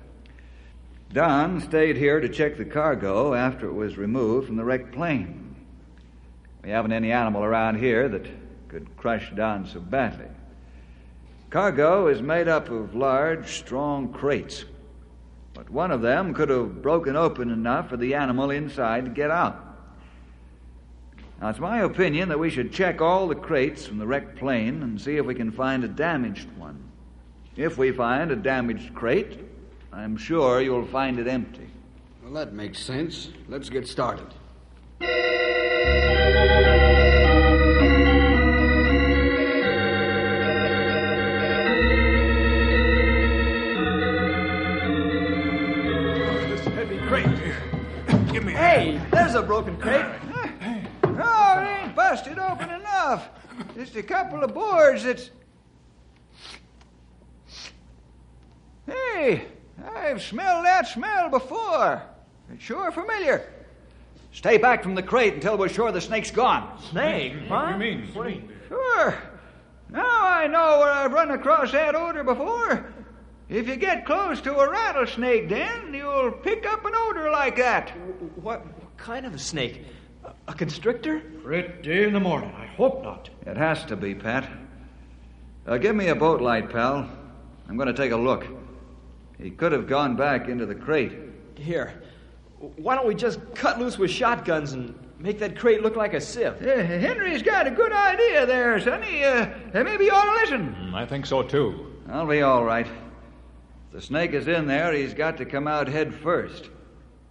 Don 1.13 1.61
stayed 1.61 1.97
here 1.97 2.21
to 2.21 2.29
check 2.29 2.57
the 2.57 2.65
cargo 2.65 3.35
after 3.35 3.67
it 3.67 3.73
was 3.73 3.99
removed 3.99 4.47
from 4.47 4.55
the 4.55 4.65
wrecked 4.65 4.93
plane. 4.93 5.57
We 6.63 6.71
haven't 6.71 6.93
any 6.93 7.11
animal 7.11 7.43
around 7.43 7.81
here 7.81 8.09
that 8.09 8.27
could 8.69 8.97
crush 8.97 9.33
Don 9.35 9.67
so 9.67 9.81
badly. 9.81 10.29
Cargo 11.49 12.07
is 12.07 12.23
made 12.23 12.47
up 12.47 12.69
of 12.71 12.95
large, 12.95 13.59
strong 13.59 14.13
crates, 14.13 14.65
but 15.53 15.69
one 15.69 15.91
of 15.91 16.01
them 16.01 16.33
could 16.33 16.49
have 16.49 16.81
broken 16.81 17.17
open 17.17 17.51
enough 17.51 17.89
for 17.89 17.97
the 17.97 18.15
animal 18.15 18.51
inside 18.51 19.05
to 19.07 19.11
get 19.11 19.33
out. 19.33 19.67
Now, 21.41 21.49
it's 21.49 21.59
my 21.59 21.81
opinion 21.81 22.29
that 22.29 22.39
we 22.39 22.51
should 22.51 22.73
check 22.73 23.01
all 23.01 23.27
the 23.27 23.35
crates 23.35 23.85
from 23.85 23.99
the 23.99 24.07
wrecked 24.07 24.39
plane 24.39 24.85
and 24.85 25.01
see 25.01 25.17
if 25.17 25.27
we 25.27 25.35
can 25.35 25.51
find 25.51 25.83
a 25.83 25.89
damaged 25.89 26.49
one. 26.57 26.85
If 27.57 27.79
we 27.79 27.91
find 27.91 28.31
a 28.31 28.37
damaged 28.37 28.95
crate, 28.95 29.50
I'm 29.93 30.17
sure 30.17 30.61
you'll 30.61 30.87
find 30.87 31.19
it 31.19 31.27
empty. 31.27 31.69
Well, 32.23 32.33
that 32.35 32.53
makes 32.53 32.79
sense. 32.79 33.31
Let's 33.49 33.69
get 33.69 33.89
started. 33.89 34.27
This 35.01 35.09
heavy 46.67 46.99
crate 47.09 47.27
here. 47.39 47.57
Give 48.33 48.45
me 48.45 48.55
a 48.55 48.57
Hey, 48.57 49.01
there's 49.11 49.35
a 49.35 49.43
broken 49.43 49.77
crate. 49.77 50.07
Oh, 51.03 51.61
it 51.61 51.85
ain't 51.85 51.97
busted 51.97 52.39
open 52.39 52.71
enough. 52.71 53.29
Just 53.75 53.97
a 53.97 54.03
couple 54.03 54.45
of 54.45 54.55
boards 54.55 55.03
that's. 55.03 55.31
Hey, 58.87 59.49
I've 59.85 60.23
smelled 60.23 60.65
that 60.65 60.87
smell 60.89 61.31
before. 61.31 62.03
It's 62.53 62.63
sure 62.63 62.91
familiar. 62.93 63.51
Stay 64.33 64.59
back 64.59 64.83
from 64.83 64.95
the 64.95 65.03
crate 65.03 65.35
until 65.35 65.59
we're 65.59 65.69
sure 65.69 65.91
the 65.93 66.01
snake's 66.01 66.31
gone. 66.31 66.79
Snake, 66.91 67.35
huh? 67.49 67.55
What 67.55 67.79
do 67.79 67.85
you 67.85 67.97
mean? 67.97 68.13
Snake? 68.13 68.43
Sure. 68.69 69.19
Now 69.89 70.05
I 70.27 70.47
know 70.47 70.79
where 70.81 70.91
I've 70.93 71.13
run 71.13 71.31
across 71.33 71.73
that 71.73 71.95
odor 71.97 72.23
before. 72.23 72.93
If 73.49 73.67
you 73.67 73.75
get 73.75 74.07
close 74.07 74.41
to 74.43 74.55
a 74.57 74.71
rattlesnake 74.71 75.49
den, 75.49 75.93
you'll 75.93 76.31
pick 76.31 76.65
up 76.65 76.85
an 76.85 76.93
odor 76.95 77.31
like 77.33 77.57
that. 77.57 77.91
What, 78.37 78.65
what 78.65 78.97
kind 78.97 79.27
of 79.27 79.35
a 79.35 79.39
snake? 79.39 79.85
A, 80.25 80.33
A 80.47 80.55
constrictor? 80.55 81.19
Pretty 81.43 82.05
in 82.05 82.13
the 82.13 82.21
morning. 82.21 82.53
I 82.57 82.67
hope 82.67 83.03
not. 83.03 83.29
It 83.47 83.57
has 83.57 83.85
to 83.87 83.97
be, 83.97 84.15
Pat. 84.15 84.49
Uh, 85.67 85.79
give 85.79 85.97
me 85.97 86.09
a 86.09 86.15
boat 86.15 86.41
light, 86.41 86.71
pal. 86.71 87.09
I'm 87.69 87.77
going 87.77 87.89
to 87.89 87.95
take 87.95 88.13
a 88.13 88.17
look. 88.17 88.47
He 89.41 89.51
could 89.51 89.73
have 89.73 89.87
gone 89.87 90.17
back 90.17 90.49
into 90.49 90.67
the 90.67 90.75
crate. 90.75 91.13
Here. 91.55 92.03
Why 92.77 92.95
don't 92.95 93.07
we 93.07 93.15
just 93.15 93.41
cut 93.55 93.79
loose 93.79 93.97
with 93.97 94.11
shotguns 94.11 94.73
and 94.73 94.95
make 95.19 95.39
that 95.39 95.59
crate 95.59 95.83
look 95.83 95.97
like 95.97 96.13
a 96.13 96.21
sieve? 96.21 96.61
Uh, 96.61 96.77
Henry's 96.77 97.43
got 97.43 97.67
a 97.67 97.71
good 97.71 97.93
idea 97.93 98.45
there, 98.45 98.79
Sonny. 98.81 99.25
Uh, 99.25 99.49
uh, 99.73 99.83
maybe 99.83 100.05
you 100.05 100.11
ought 100.11 100.25
to 100.25 100.41
listen. 100.43 100.75
Mm, 100.75 100.95
I 100.95 101.07
think 101.07 101.25
so, 101.25 101.43
too. 101.43 101.87
I'll 102.09 102.27
be 102.27 102.43
all 102.43 102.65
right. 102.65 102.87
If 102.87 103.93
the 103.93 104.01
snake 104.03 104.33
is 104.33 104.47
in 104.47 104.67
there, 104.67 104.93
he's 104.93 105.15
got 105.15 105.39
to 105.39 105.47
come 105.47 105.67
out 105.67 105.89
head 105.89 106.15
first. 106.15 106.69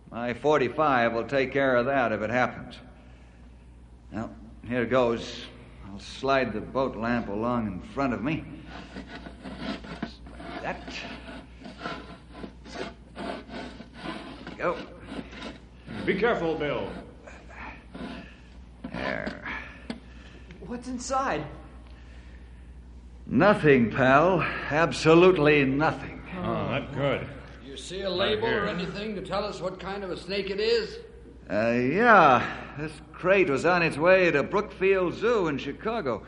My 0.09 0.33
45 0.33 1.13
will 1.13 1.25
take 1.25 1.53
care 1.53 1.75
of 1.75 1.85
that 1.85 2.11
if 2.11 2.21
it 2.21 2.31
happens. 2.31 2.75
Well, 4.11 4.33
here 4.67 4.85
goes. 4.85 5.43
I'll 5.91 5.99
slide 5.99 6.53
the 6.53 6.61
boat 6.61 6.95
lamp 6.95 7.29
along 7.29 7.67
in 7.67 7.81
front 7.81 8.13
of 8.13 8.23
me. 8.23 8.43
That. 10.63 10.81
Go. 14.59 14.75
Be 16.05 16.15
careful, 16.15 16.55
Bill. 16.55 16.91
There. 18.91 19.41
What's 20.67 20.89
inside? 20.89 21.45
Nothing, 23.25 23.89
pal. 23.89 24.41
Absolutely 24.69 25.63
nothing. 25.63 26.21
Oh, 26.39 26.67
that's 26.71 26.93
good. 26.93 27.27
Do 27.63 27.71
you 27.71 27.77
see 27.77 28.01
a 28.01 28.09
label 28.09 28.49
or 28.49 28.65
anything 28.65 29.15
to 29.15 29.21
tell 29.21 29.45
us 29.45 29.61
what 29.61 29.79
kind 29.79 30.03
of 30.03 30.11
a 30.11 30.17
snake 30.17 30.49
it 30.49 30.59
is? 30.59 30.97
Uh, 31.49 31.69
yeah. 31.71 32.45
This 32.77 32.91
crate 33.13 33.49
was 33.49 33.63
on 33.63 33.81
its 33.81 33.97
way 33.97 34.29
to 34.29 34.43
Brookfield 34.43 35.13
Zoo 35.13 35.47
in 35.47 35.57
Chicago. 35.57 36.21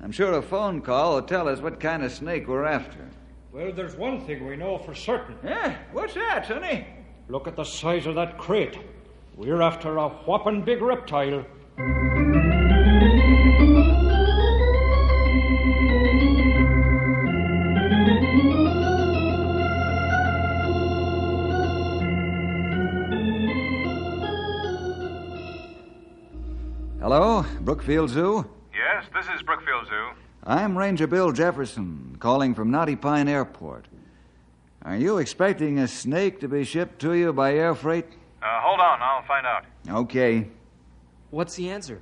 I'm 0.00 0.12
sure 0.12 0.32
a 0.34 0.42
phone 0.42 0.80
call 0.80 1.16
will 1.16 1.22
tell 1.22 1.48
us 1.48 1.60
what 1.60 1.80
kind 1.80 2.04
of 2.04 2.12
snake 2.12 2.46
we're 2.46 2.66
after. 2.66 3.08
Well, 3.50 3.72
there's 3.72 3.96
one 3.96 4.24
thing 4.26 4.46
we 4.46 4.54
know 4.54 4.78
for 4.78 4.94
certain. 4.94 5.36
Yeah, 5.42 5.76
what's 5.90 6.14
that, 6.14 6.46
Sonny? 6.46 6.86
Look 7.32 7.48
at 7.48 7.56
the 7.56 7.64
size 7.64 8.04
of 8.04 8.14
that 8.16 8.36
crate. 8.36 8.78
We're 9.36 9.62
after 9.62 9.96
a 9.96 10.10
whopping 10.10 10.60
big 10.60 10.82
reptile. 10.82 11.46
Hello, 27.00 27.46
Brookfield 27.62 28.10
Zoo? 28.10 28.44
Yes, 28.74 29.06
this 29.14 29.24
is 29.34 29.40
Brookfield 29.40 29.86
Zoo. 29.88 30.10
I'm 30.44 30.76
Ranger 30.76 31.06
Bill 31.06 31.32
Jefferson, 31.32 32.18
calling 32.20 32.54
from 32.54 32.70
Knotty 32.70 32.96
Pine 32.96 33.26
Airport. 33.26 33.86
Are 34.84 34.96
you 34.96 35.18
expecting 35.18 35.78
a 35.78 35.86
snake 35.86 36.40
to 36.40 36.48
be 36.48 36.64
shipped 36.64 37.00
to 37.02 37.14
you 37.14 37.32
by 37.32 37.54
air 37.54 37.74
freight? 37.74 38.06
Uh, 38.42 38.60
hold 38.60 38.80
on, 38.80 39.00
I'll 39.00 39.22
find 39.22 39.46
out. 39.46 39.64
Okay. 39.88 40.48
What's 41.30 41.54
the 41.54 41.70
answer? 41.70 42.00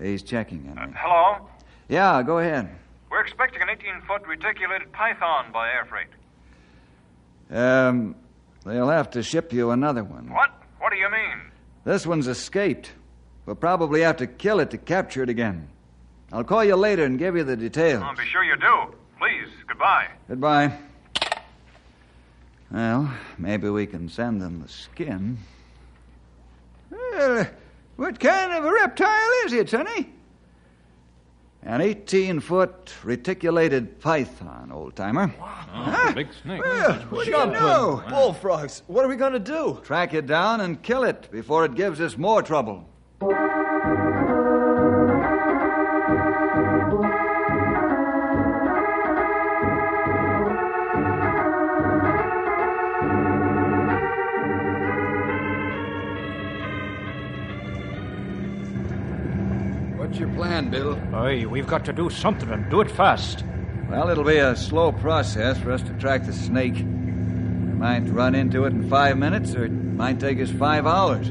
He's 0.00 0.22
checking, 0.22 0.64
Henry. 0.64 0.94
Hello? 0.96 1.48
Yeah, 1.88 2.22
go 2.22 2.38
ahead. 2.38 2.70
We're 3.10 3.20
expecting 3.20 3.62
an 3.62 3.70
18 3.70 4.02
foot 4.06 4.26
reticulated 4.26 4.92
python 4.92 5.46
by 5.52 5.68
air 5.70 5.84
freight. 5.84 6.06
Um, 7.50 8.14
they'll 8.64 8.88
have 8.88 9.10
to 9.10 9.22
ship 9.22 9.52
you 9.52 9.70
another 9.70 10.04
one. 10.04 10.30
What? 10.30 10.50
What 10.78 10.90
do 10.90 10.96
you 10.96 11.10
mean? 11.10 11.50
This 11.84 12.06
one's 12.06 12.28
escaped. 12.28 12.92
We'll 13.46 13.56
probably 13.56 14.02
have 14.02 14.16
to 14.18 14.26
kill 14.26 14.60
it 14.60 14.70
to 14.70 14.78
capture 14.78 15.22
it 15.22 15.28
again. 15.28 15.68
I'll 16.32 16.44
call 16.44 16.64
you 16.64 16.76
later 16.76 17.04
and 17.04 17.18
give 17.18 17.36
you 17.36 17.44
the 17.44 17.56
details. 17.56 18.02
Oh, 18.04 18.14
be 18.16 18.24
sure 18.26 18.44
you 18.44 18.56
do. 18.56 18.94
Please, 19.18 19.48
goodbye. 19.66 20.08
Goodbye. 20.28 20.76
Well, 22.70 23.12
maybe 23.38 23.68
we 23.68 23.86
can 23.86 24.08
send 24.08 24.42
them 24.42 24.60
the 24.60 24.68
skin. 24.68 25.38
Well, 26.90 27.46
what 27.96 28.20
kind 28.20 28.52
of 28.52 28.64
a 28.64 28.72
reptile 28.72 29.30
is 29.44 29.52
it, 29.52 29.70
Sonny? 29.70 30.12
An 31.62 31.80
18 31.80 32.40
foot 32.40 32.92
reticulated 33.02 34.00
python, 34.00 34.70
old 34.72 34.94
timer. 34.94 35.34
Oh, 35.40 36.12
big 36.14 36.28
snake. 36.42 36.62
Well, 36.62 36.94
what 37.10 37.24
do 37.24 37.30
you 37.30 37.46
know? 37.46 38.04
Bullfrogs. 38.08 38.82
What 38.86 39.04
are 39.04 39.08
we 39.08 39.16
going 39.16 39.32
to 39.32 39.40
do? 39.40 39.80
Track 39.82 40.14
it 40.14 40.26
down 40.26 40.60
and 40.60 40.80
kill 40.80 41.02
it 41.02 41.28
before 41.32 41.64
it 41.64 41.74
gives 41.74 42.00
us 42.00 42.16
more 42.16 42.42
trouble. 42.42 42.88
We've 61.26 61.66
got 61.66 61.84
to 61.86 61.92
do 61.92 62.08
something 62.08 62.48
and 62.50 62.70
do 62.70 62.80
it 62.80 62.88
fast. 62.88 63.42
Well, 63.90 64.10
it'll 64.10 64.22
be 64.22 64.36
a 64.36 64.54
slow 64.54 64.92
process 64.92 65.58
for 65.58 65.72
us 65.72 65.82
to 65.82 65.92
track 65.94 66.24
the 66.24 66.32
snake. 66.32 66.76
We 66.76 66.82
might 66.82 68.08
run 68.08 68.36
into 68.36 68.64
it 68.64 68.72
in 68.72 68.88
five 68.88 69.18
minutes, 69.18 69.52
or 69.56 69.64
it 69.64 69.72
might 69.72 70.20
take 70.20 70.40
us 70.40 70.50
five 70.50 70.86
hours. 70.86 71.28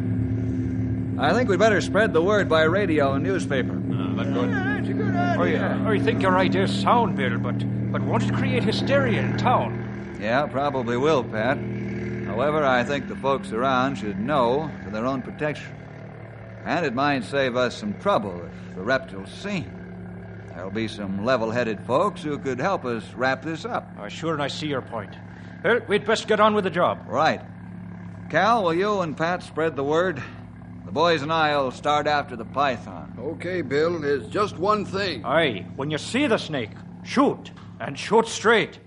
I 1.18 1.34
think 1.34 1.48
we'd 1.48 1.60
better 1.60 1.80
spread 1.80 2.12
the 2.12 2.22
word 2.22 2.50
by 2.50 2.64
radio 2.64 3.14
and 3.14 3.24
newspaper. 3.24 3.72
Uh, 3.72 4.16
that's 4.16 4.30
good. 4.30 4.50
That's 4.52 4.90
a 4.90 4.94
good 4.94 5.16
I, 5.16 5.38
idea. 5.38 5.82
I 5.86 6.00
think 6.00 6.22
your 6.22 6.38
idea's 6.38 6.78
sound, 6.78 7.16
Bill, 7.16 7.38
but, 7.38 7.58
but 7.94 8.02
won't 8.02 8.24
it 8.24 8.34
create 8.34 8.64
hysteria 8.64 9.22
in 9.22 9.38
town? 9.38 10.18
Yeah, 10.20 10.46
probably 10.48 10.98
will, 10.98 11.24
Pat. 11.24 11.58
However, 12.28 12.66
I 12.66 12.84
think 12.84 13.08
the 13.08 13.16
folks 13.16 13.54
around 13.54 13.96
should 13.96 14.20
know 14.20 14.70
for 14.84 14.90
their 14.90 15.06
own 15.06 15.22
protection. 15.22 15.74
And 16.66 16.86
it 16.86 16.94
might 16.94 17.24
save 17.24 17.56
us 17.56 17.78
some 17.78 17.94
trouble 18.02 18.44
if 18.44 18.76
the 18.76 18.82
reptile's 18.82 19.32
seen. 19.32 19.85
There'll 20.50 20.72
be 20.72 20.88
some 20.88 21.26
level 21.26 21.52
headed 21.52 21.80
folks 21.82 22.24
who 22.24 22.38
could 22.38 22.60
help 22.60 22.86
us 22.86 23.04
wrap 23.14 23.44
this 23.44 23.66
up. 23.66 23.90
Uh, 24.00 24.08
sure, 24.08 24.34
and 24.34 24.42
I 24.42 24.48
see 24.48 24.68
your 24.68 24.82
point. 24.82 25.16
Well, 25.64 25.82
we'd 25.88 26.06
best 26.06 26.28
get 26.28 26.40
on 26.40 26.54
with 26.54 26.64
the 26.64 26.70
job. 26.70 27.00
Right. 27.08 27.42
Cal, 28.30 28.64
will 28.64 28.74
you 28.74 29.02
and 29.02 29.16
Pat 29.16 29.44
spread 29.44 29.76
the 29.76 29.84
word? 29.84 30.22
The 30.86 30.92
boys 30.92 31.22
and 31.22 31.32
I 31.34 31.58
will 31.58 31.72
start 31.72 32.08
after 32.08 32.36
the 32.36 32.46
python. 32.46 33.18
Okay, 33.20 33.62
Bill, 33.62 34.00
there's 34.00 34.28
just 34.28 34.58
one 34.58 34.86
thing. 34.86 35.26
Aye, 35.26 35.66
when 35.76 35.90
you 35.90 35.98
see 35.98 36.28
the 36.28 36.38
snake, 36.38 36.72
shoot, 37.04 37.52
and 37.80 37.98
shoot 37.98 38.28
straight. 38.28 38.80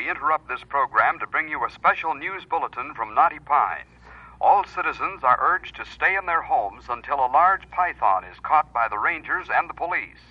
We 0.00 0.08
interrupt 0.08 0.48
this 0.48 0.64
program 0.66 1.18
to 1.18 1.26
bring 1.26 1.46
you 1.50 1.62
a 1.62 1.70
special 1.70 2.14
news 2.14 2.42
bulletin 2.46 2.94
from 2.94 3.14
Knotty 3.14 3.38
Pine. 3.38 3.84
All 4.40 4.64
citizens 4.64 5.22
are 5.22 5.38
urged 5.38 5.76
to 5.76 5.84
stay 5.84 6.16
in 6.16 6.24
their 6.24 6.40
homes 6.40 6.84
until 6.88 7.16
a 7.16 7.28
large 7.28 7.70
python 7.70 8.24
is 8.24 8.40
caught 8.40 8.72
by 8.72 8.88
the 8.88 8.96
rangers 8.96 9.48
and 9.54 9.68
the 9.68 9.74
police. 9.74 10.24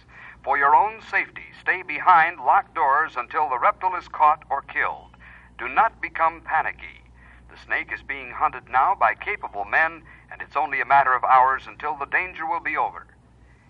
For 0.43 0.57
your 0.57 0.75
own 0.75 1.03
safety, 1.11 1.53
stay 1.61 1.83
behind 1.83 2.39
locked 2.39 2.73
doors 2.73 3.13
until 3.15 3.47
the 3.47 3.59
reptile 3.59 3.95
is 3.95 4.07
caught 4.07 4.41
or 4.49 4.63
killed. 4.63 5.15
Do 5.59 5.67
not 5.67 6.01
become 6.01 6.41
panicky. 6.41 7.05
The 7.51 7.63
snake 7.63 7.91
is 7.93 8.01
being 8.01 8.31
hunted 8.31 8.71
now 8.71 8.95
by 8.99 9.13
capable 9.13 9.65
men, 9.65 10.01
and 10.31 10.41
it's 10.41 10.55
only 10.55 10.81
a 10.81 10.85
matter 10.85 11.13
of 11.13 11.23
hours 11.23 11.67
until 11.67 11.95
the 11.95 12.07
danger 12.07 12.47
will 12.47 12.59
be 12.59 12.75
over. 12.75 13.05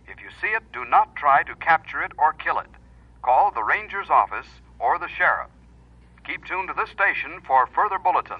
If 0.08 0.22
you 0.22 0.30
see 0.40 0.56
it, 0.56 0.72
do 0.72 0.86
not 0.86 1.18
try 1.18 1.44
to 1.44 1.56
capture 1.56 2.02
it 2.02 2.14
or 2.18 2.32
kill 2.32 2.58
it. 2.58 2.72
Call 3.22 3.52
the 3.52 3.66
ranger's 3.66 4.10
office 4.10 4.48
or 4.80 4.98
the 4.98 5.10
sheriff. 5.10 5.50
Keep 6.30 6.46
tuned 6.46 6.68
to 6.68 6.76
this 6.76 6.92
station 6.92 7.42
for 7.48 7.66
further 7.74 7.98
bulletins. 7.98 8.40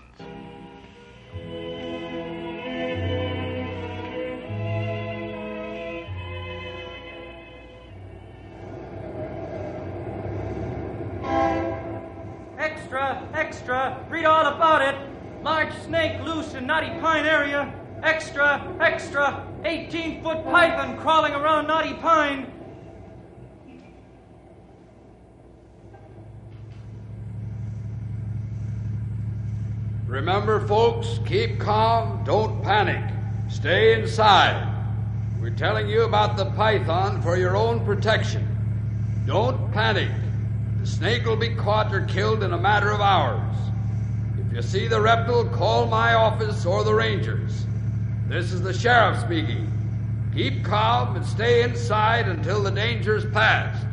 Extra, 12.60 13.28
extra, 13.34 14.06
read 14.08 14.26
all 14.26 14.46
about 14.46 14.84
it. 14.84 14.96
Large 15.42 15.74
snake 15.80 16.22
loose 16.22 16.54
in 16.54 16.68
Knotty 16.68 16.92
Pine 17.00 17.26
area. 17.26 17.74
Extra, 18.04 18.72
extra! 18.80 19.48
18 19.66 20.22
foot 20.22 20.44
python 20.44 20.96
crawling 21.00 21.34
around 21.34 21.66
Knotty 21.66 21.96
Pine. 21.96 22.59
Remember, 30.10 30.66
folks, 30.66 31.20
keep 31.24 31.60
calm, 31.60 32.24
don't 32.24 32.64
panic. 32.64 33.14
Stay 33.48 33.94
inside. 33.94 34.68
We're 35.40 35.52
telling 35.52 35.88
you 35.88 36.02
about 36.02 36.36
the 36.36 36.46
python 36.46 37.22
for 37.22 37.38
your 37.38 37.56
own 37.56 37.86
protection. 37.86 38.44
Don't 39.28 39.72
panic. 39.72 40.10
The 40.82 40.88
snake 40.88 41.26
will 41.26 41.36
be 41.36 41.54
caught 41.54 41.94
or 41.94 42.06
killed 42.06 42.42
in 42.42 42.54
a 42.54 42.58
matter 42.58 42.90
of 42.90 43.02
hours. 43.02 43.56
If 44.40 44.52
you 44.52 44.62
see 44.64 44.88
the 44.88 45.00
reptile, 45.00 45.46
call 45.46 45.86
my 45.86 46.16
office 46.16 46.66
or 46.66 46.84
the 46.84 46.96
rangers. 46.96 47.68
This 48.28 48.52
is 48.52 48.64
the 48.64 48.74
sheriff 48.74 49.20
speaking. 49.20 49.72
Keep 50.34 50.66
calm 50.66 51.18
and 51.18 51.26
stay 51.26 51.62
inside 51.62 52.28
until 52.28 52.64
the 52.64 52.72
danger's 52.72 53.28
past. 53.32 53.86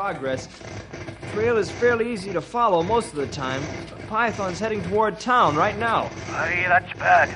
Progress. 0.00 0.48
Trail 1.32 1.58
is 1.58 1.70
fairly 1.70 2.10
easy 2.10 2.32
to 2.32 2.40
follow 2.40 2.82
most 2.82 3.10
of 3.10 3.16
the 3.16 3.26
time. 3.26 3.62
Python's 4.08 4.58
heading 4.58 4.82
toward 4.84 5.20
town 5.20 5.54
right 5.54 5.76
now. 5.76 6.10
Aye, 6.30 6.64
that's 6.68 6.90
bad. 6.98 7.28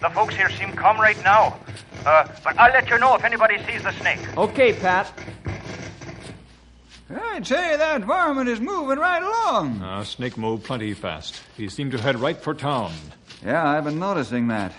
The 0.00 0.08
folks 0.10 0.36
here 0.36 0.48
seem 0.48 0.70
calm 0.74 1.00
right 1.00 1.20
now. 1.24 1.58
Uh, 2.06 2.28
but 2.44 2.56
I'll 2.56 2.72
let 2.72 2.88
you 2.88 2.98
know 3.00 3.16
if 3.16 3.24
anybody 3.24 3.56
sees 3.66 3.82
the 3.82 3.90
snake. 3.94 4.20
Okay, 4.38 4.72
Pat. 4.74 5.12
I'd 7.10 7.44
say 7.44 7.76
that 7.76 8.02
varmint 8.02 8.48
is 8.48 8.60
moving 8.60 9.00
right 9.00 9.22
along. 9.22 9.82
Uh, 9.82 10.04
snake 10.04 10.38
moved 10.38 10.62
plenty 10.62 10.94
fast. 10.94 11.42
He 11.56 11.68
seemed 11.68 11.90
to 11.92 11.98
head 11.98 12.20
right 12.20 12.36
for 12.36 12.54
town. 12.54 12.92
Yeah, 13.44 13.68
I've 13.68 13.82
been 13.82 13.98
noticing 13.98 14.46
that. 14.48 14.72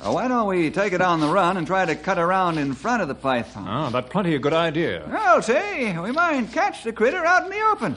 Uh, 0.00 0.12
why 0.12 0.28
don't 0.28 0.46
we 0.46 0.70
take 0.70 0.92
it 0.92 1.00
on 1.00 1.18
the 1.18 1.26
run 1.26 1.56
and 1.56 1.66
try 1.66 1.84
to 1.84 1.96
cut 1.96 2.18
around 2.18 2.56
in 2.56 2.72
front 2.72 3.02
of 3.02 3.08
the 3.08 3.14
python? 3.14 3.64
Ah, 3.66 3.90
that 3.90 4.10
plenty 4.10 4.34
a 4.36 4.38
good 4.38 4.52
idea. 4.52 5.04
I'll 5.10 5.42
say, 5.42 5.98
we 5.98 6.12
might 6.12 6.52
catch 6.52 6.84
the 6.84 6.92
critter 6.92 7.24
out 7.24 7.44
in 7.44 7.50
the 7.50 7.60
open. 7.72 7.96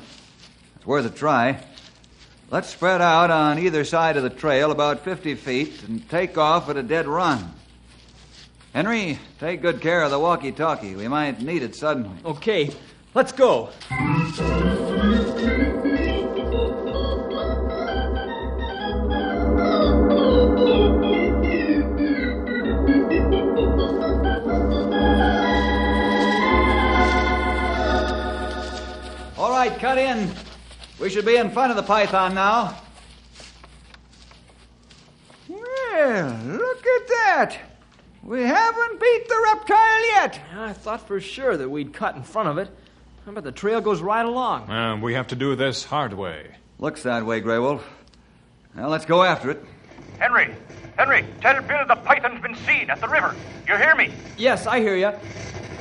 It's 0.78 0.86
worth 0.86 1.06
a 1.06 1.12
try. 1.12 1.64
Let's 2.50 2.70
spread 2.70 3.02
out 3.02 3.30
on 3.30 3.60
either 3.60 3.86
side 3.86 4.18
of 4.18 4.24
the 4.24 4.32
trail 4.32 4.72
about 4.72 5.02
50 5.02 5.36
feet 5.36 5.84
and 5.84 6.08
take 6.10 6.40
off 6.40 6.70
at 6.70 6.78
a 6.78 6.84
dead 6.84 7.08
run. 7.08 7.54
Henry, 8.74 9.20
take 9.40 9.62
good 9.62 9.80
care 9.80 10.02
of 10.02 10.10
the 10.10 10.20
walkie 10.20 10.52
talkie. 10.52 10.96
We 10.96 11.08
might 11.08 11.40
need 11.40 11.62
it 11.62 11.76
suddenly. 11.76 12.18
Okay, 12.26 12.72
let's 13.14 13.32
go. 13.32 13.70
Cut 29.82 29.98
in. 29.98 30.32
We 31.00 31.10
should 31.10 31.26
be 31.26 31.38
in 31.38 31.50
front 31.50 31.72
of 31.72 31.76
the 31.76 31.82
python 31.82 32.36
now. 32.36 32.78
Well, 35.50 36.39
look 36.46 36.86
at 36.86 37.08
that. 37.08 37.58
We 38.24 38.44
haven't 38.44 39.00
beat 39.00 39.28
the 39.28 39.41
reptile 39.52 40.06
yet. 40.06 40.39
I 40.56 40.74
thought 40.74 41.08
for 41.08 41.20
sure 41.20 41.58
that 41.58 41.67
we'd 41.67 41.94
cut 41.94 42.15
in 42.15 42.22
front 42.22 42.50
of 42.50 42.60
it. 42.60 42.70
But 43.26 43.44
the 43.44 43.52
trail 43.52 43.82
goes 43.82 44.02
right 44.02 44.26
along. 44.26 44.70
Uh, 44.70 44.98
we 44.98 45.15
have 45.15 45.28
to 45.28 45.36
do 45.36 45.56
this 45.56 45.84
hard 45.84 46.13
way. 46.13 46.52
Looks 46.78 47.02
that 47.04 47.26
way, 47.26 47.39
Grey 47.39 47.58
Wolf. 47.58 47.84
Now 48.76 48.88
let's 48.88 49.06
go 49.06 49.24
after 49.24 49.50
it. 49.50 49.65
Henry, 50.20 50.54
Henry, 50.96 51.26
tell 51.41 51.60
Bill 51.63 51.88
the 51.88 51.96
python's 51.96 52.41
been 52.41 52.56
seen 52.67 52.91
at 52.91 53.02
the 53.02 53.08
river. 53.08 53.36
You 53.67 53.78
hear 53.78 53.96
me? 53.96 54.13
Yes, 54.38 54.67
I 54.67 54.80
hear 54.80 54.96
you. 54.96 55.12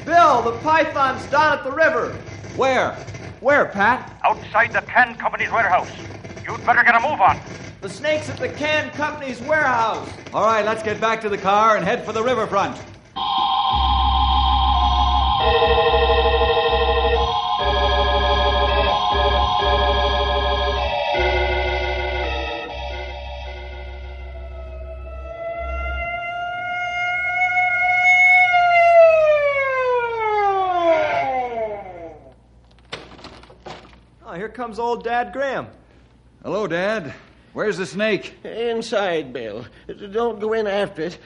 Bill, 0.07 0.41
the 0.41 0.59
python's 0.63 1.27
down 1.27 1.59
at 1.59 1.65
the 1.65 1.73
river. 1.73 2.15
Where? 2.57 2.97
Where, 3.41 3.65
Pat? 3.65 4.21
Outside 4.23 4.71
the 4.75 4.83
can 4.83 5.15
company's 5.15 5.51
warehouse. 5.51 5.91
You'd 6.47 6.65
better 6.67 6.83
get 6.83 6.95
a 6.95 7.01
move 7.01 7.23
on. 7.23 7.41
The 7.81 7.89
snake's 7.89 8.29
at 8.29 8.37
the 8.37 8.51
can 8.51 8.91
company's 8.91 9.41
warehouse. 9.41 10.11
All 10.35 10.45
right, 10.45 10.63
let's 10.63 10.83
get 10.83 11.01
back 11.01 11.23
to 11.23 11.31
the 11.31 11.39
car 11.39 11.77
and 11.77 11.85
head 11.85 12.05
for 12.05 12.13
the 12.13 12.23
riverfront. 12.23 12.79
Here 34.41 34.49
comes 34.49 34.79
old 34.79 35.05
Dad 35.05 35.35
Graham. 35.35 35.67
Hello, 36.43 36.67
Dad. 36.67 37.13
Where's 37.53 37.77
the 37.77 37.85
snake? 37.85 38.43
Inside, 38.43 39.35
Bill. 39.35 39.67
Don't 40.13 40.41
go 40.41 40.55
in 40.55 40.67
after 40.67 41.03
it. 41.03 41.19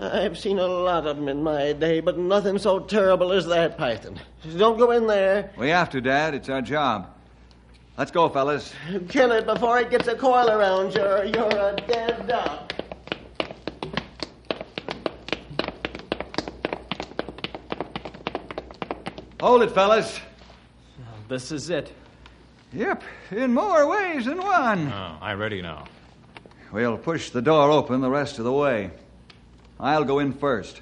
I've 0.00 0.38
seen 0.38 0.58
a 0.58 0.66
lot 0.66 1.06
of 1.06 1.16
them 1.16 1.28
in 1.28 1.42
my 1.42 1.74
day, 1.74 2.00
but 2.00 2.16
nothing 2.16 2.56
so 2.56 2.78
terrible 2.78 3.30
as 3.30 3.44
that 3.48 3.76
python. 3.76 4.18
Don't 4.56 4.78
go 4.78 4.90
in 4.92 5.06
there. 5.06 5.52
We 5.58 5.68
have 5.68 5.90
to, 5.90 6.00
Dad. 6.00 6.32
It's 6.32 6.48
our 6.48 6.62
job. 6.62 7.10
Let's 7.98 8.10
go, 8.10 8.30
fellas. 8.30 8.72
Kill 9.10 9.32
it 9.32 9.44
before 9.44 9.78
it 9.80 9.90
gets 9.90 10.08
a 10.08 10.14
coil 10.14 10.48
around 10.48 10.94
you. 10.94 11.02
or 11.02 11.24
You're 11.26 11.50
a 11.50 11.76
dead 11.76 12.26
duck. 12.26 12.72
Hold 19.42 19.60
it, 19.60 19.72
fellas. 19.72 20.18
This 21.28 21.52
is 21.52 21.68
it. 21.68 21.92
Yep, 22.74 23.02
in 23.32 23.52
more 23.52 23.86
ways 23.86 24.24
than 24.24 24.38
one. 24.38 24.88
Oh, 24.88 25.18
I'm 25.20 25.38
ready 25.38 25.60
now. 25.60 25.84
We'll 26.72 26.96
push 26.96 27.28
the 27.28 27.42
door 27.42 27.70
open 27.70 28.00
the 28.00 28.08
rest 28.08 28.38
of 28.38 28.46
the 28.46 28.52
way. 28.52 28.90
I'll 29.78 30.04
go 30.04 30.20
in 30.20 30.32
first. 30.32 30.80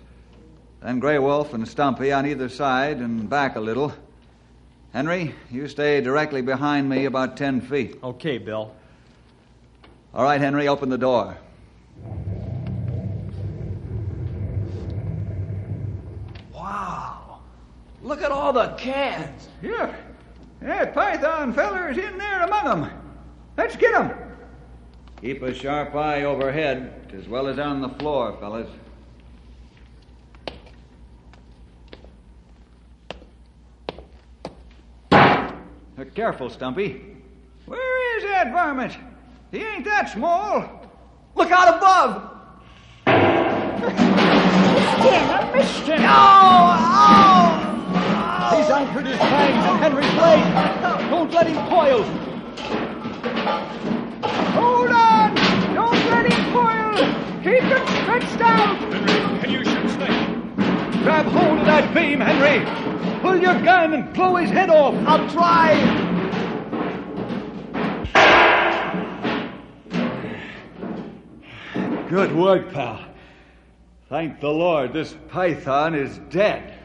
Then 0.81 1.01
Grey 1.01 1.19
Wolf 1.19 1.53
and 1.53 1.67
Stumpy 1.67 2.13
on 2.13 2.27
either 2.27 2.49
side 2.49 2.99
and 2.99 3.29
back 3.29 3.57
a 3.57 3.61
little. 3.61 3.93
Henry, 4.93 5.35
you 5.51 5.67
stay 5.67 6.01
directly 6.01 6.43
behind 6.43 6.89
me 6.89 7.07
about 7.07 7.37
ten 7.37 7.61
feet. 7.61 7.99
Okay, 8.03 8.39
Bill. 8.39 8.73
All 10.15 10.23
right, 10.23 10.41
Henry, 10.41 10.69
open 10.69 10.91
the 10.91 10.99
door. 10.99 11.37
Wow. 16.55 17.41
Look 18.03 18.23
at 18.23 18.31
all 18.31 18.53
the 18.53 18.69
cans. 18.79 19.49
Yep. 19.61 20.10
That 20.61 20.95
python 20.95 21.53
feller's 21.53 21.97
in 21.97 22.19
there 22.19 22.43
among 22.43 22.65
them. 22.65 22.91
Let's 23.57 23.77
get 23.77 23.95
him. 23.95 24.13
Keep 25.21 25.43
a 25.43 25.55
sharp 25.55 25.95
eye 25.95 26.25
overhead 26.25 27.13
as 27.17 27.29
well 27.29 27.47
as 27.49 27.59
on 27.59 27.81
the 27.81 27.89
floor, 27.89 28.37
fellas. 28.41 28.69
Uh, 35.13 36.05
careful, 36.15 36.49
Stumpy. 36.49 37.03
Where 37.67 38.17
is 38.17 38.25
that 38.25 38.53
varmint? 38.53 38.97
He 39.51 39.59
ain't 39.59 39.85
that 39.85 40.09
small. 40.11 40.87
Look 41.35 41.51
out 41.51 41.77
above! 41.77 42.31
I 45.03 45.53
missed 45.55 45.87
him. 45.87 46.01
Oh! 46.03 46.40
He's 48.71 48.79
anchored 48.79 49.07
his 49.07 49.17
fangs 49.17 49.67
in 49.67 49.79
Henry's 49.79 50.13
blade. 50.13 51.11
Don't 51.11 51.33
let 51.33 51.49
him 51.49 51.57
coil. 51.69 52.05
Hold 54.55 54.91
on! 54.91 55.35
Don't 55.75 56.11
let 56.13 56.33
him 56.33 56.53
coil! 56.53 56.95
Keep 57.43 57.65
him 57.65 57.85
stretched 58.05 58.41
out! 58.41 58.79
Henry, 58.79 59.41
can 59.41 59.51
you 59.51 59.65
shoot 59.65 59.91
Snake? 59.91 61.03
Grab 61.03 61.27
hold 61.27 61.59
of 61.59 61.67
that 61.67 61.93
beam, 61.93 62.21
Henry! 62.21 62.65
Pull 63.23 63.41
your 63.41 63.61
gun 63.61 63.93
and 63.93 64.15
blow 64.15 64.37
his 64.37 64.51
head 64.51 64.71
off! 64.71 64.95
I'll 65.05 65.29
try! 65.31 65.75
Good 72.09 72.37
work, 72.37 72.73
pal. 72.73 73.05
Thank 74.09 74.39
the 74.39 74.51
Lord, 74.51 74.93
this 74.93 75.17
python 75.29 75.97
is 75.97 76.19
dead. 76.31 76.77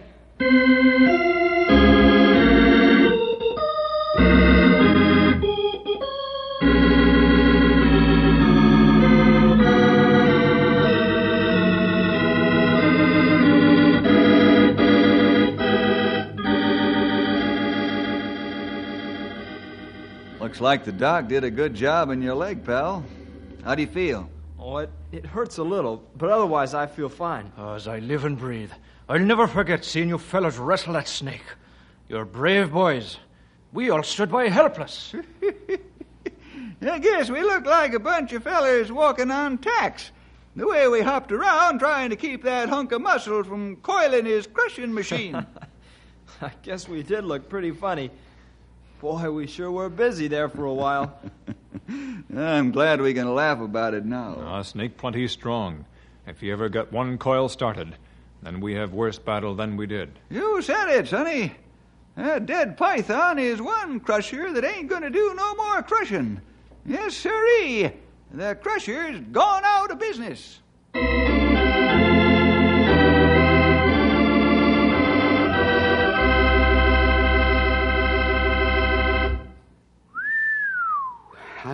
Looks 20.56 20.62
like 20.62 20.86
the 20.86 20.94
doc 20.94 21.28
did 21.28 21.44
a 21.44 21.52
good 21.52 21.74
job 21.74 22.12
in 22.12 22.22
your 22.22 22.34
leg, 22.34 22.64
pal. 22.64 23.04
How 23.66 23.76
do 23.76 23.82
you 23.82 23.90
feel? 23.90 24.30
Oh, 24.58 24.78
it, 24.78 24.90
it 25.12 25.26
hurts 25.26 25.58
a 25.58 25.64
little, 25.64 26.02
but 26.16 26.30
otherwise 26.30 26.74
I 26.74 26.88
feel 26.88 27.10
fine. 27.10 27.52
As 27.58 27.90
I 27.90 28.00
live 28.00 28.24
and 28.24 28.38
breathe, 28.38 28.72
I'll 29.10 29.20
never 29.20 29.48
forget 29.48 29.84
seeing 29.84 30.08
you 30.08 30.18
fellows 30.18 30.58
wrestle 30.58 30.94
that 30.94 31.10
snake. 31.10 31.44
You're 32.08 32.24
brave 32.24 32.72
boys. 32.72 33.18
We 33.74 33.90
all 33.90 34.02
stood 34.02 34.32
by 34.32 34.48
helpless. 34.48 35.14
I 36.82 37.00
guess 37.00 37.30
we 37.30 37.44
looked 37.44 37.68
like 37.68 37.94
a 37.94 38.00
bunch 38.00 38.32
of 38.32 38.44
fellers 38.44 38.94
walking 38.94 39.32
on 39.32 39.58
tacks. 39.58 40.12
The 40.56 40.66
way 40.66 40.88
we 40.88 41.02
hopped 41.02 41.34
around 41.34 41.80
trying 41.80 42.12
to 42.12 42.16
keep 42.16 42.44
that 42.44 42.70
hunk 42.70 42.94
of 42.94 43.02
muscle 43.02 43.44
from 43.44 43.76
coiling 43.84 44.26
his 44.26 44.48
crushing 44.48 44.94
machine. 44.94 45.36
I 46.42 46.52
guess 46.64 46.88
we 46.88 47.04
did 47.04 47.26
look 47.26 47.50
pretty 47.50 47.72
funny. 47.72 48.10
Boy, 49.02 49.30
we 49.30 49.48
sure 49.48 49.72
were 49.72 49.90
busy 49.90 50.28
there 50.28 50.50
for 50.50 50.66
a 50.66 50.74
while. 50.74 51.20
I'm 52.36 52.72
glad 52.72 53.02
we 53.02 53.14
can 53.14 53.34
laugh 53.36 53.60
about 53.62 53.94
it 53.94 54.06
now. 54.06 54.38
Ah, 54.42 54.62
Snake 54.62 54.98
plenty 54.98 55.28
strong. 55.28 55.86
If 56.26 56.42
he 56.42 56.52
ever 56.52 56.70
got 56.70 56.92
one 56.92 57.18
coil 57.18 57.50
started, 57.50 57.96
then 58.42 58.60
we 58.60 58.74
have 58.74 58.94
worse 58.94 59.20
battle 59.20 59.56
than 59.56 59.78
we 59.78 59.86
did. 59.86 60.12
you 60.30 60.62
said 60.62 60.90
it, 60.90 61.08
Sonny. 61.08 61.54
That 62.16 62.46
dead 62.46 62.78
python 62.78 63.38
is 63.38 63.62
one 63.62 64.00
crusher 64.00 64.52
that 64.54 64.64
ain't 64.64 64.90
gonna 64.90 65.10
do 65.10 65.34
no 65.36 65.56
more 65.56 65.84
crushing. 65.84 66.42
Yes, 66.86 67.16
sirree. 67.16 67.92
The 68.32 68.56
crusher's 68.56 69.20
gone 69.32 69.64
out 69.66 69.92
of 69.92 70.00
business. 70.00 70.60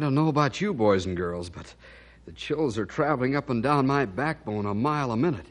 Don't 0.02 0.16
know 0.16 0.28
about 0.28 0.60
you 0.60 0.74
boys 0.74 1.06
and 1.06 1.16
girls, 1.16 1.50
but 1.50 1.74
the 2.26 2.32
chills 2.32 2.78
are 2.78 2.86
traveling 2.86 3.36
up 3.36 3.50
and 3.50 3.64
down 3.64 3.88
my 3.88 4.04
backbone 4.04 4.66
a 4.66 4.74
mile 4.74 5.12
a 5.12 5.18
minute. 5.18 5.46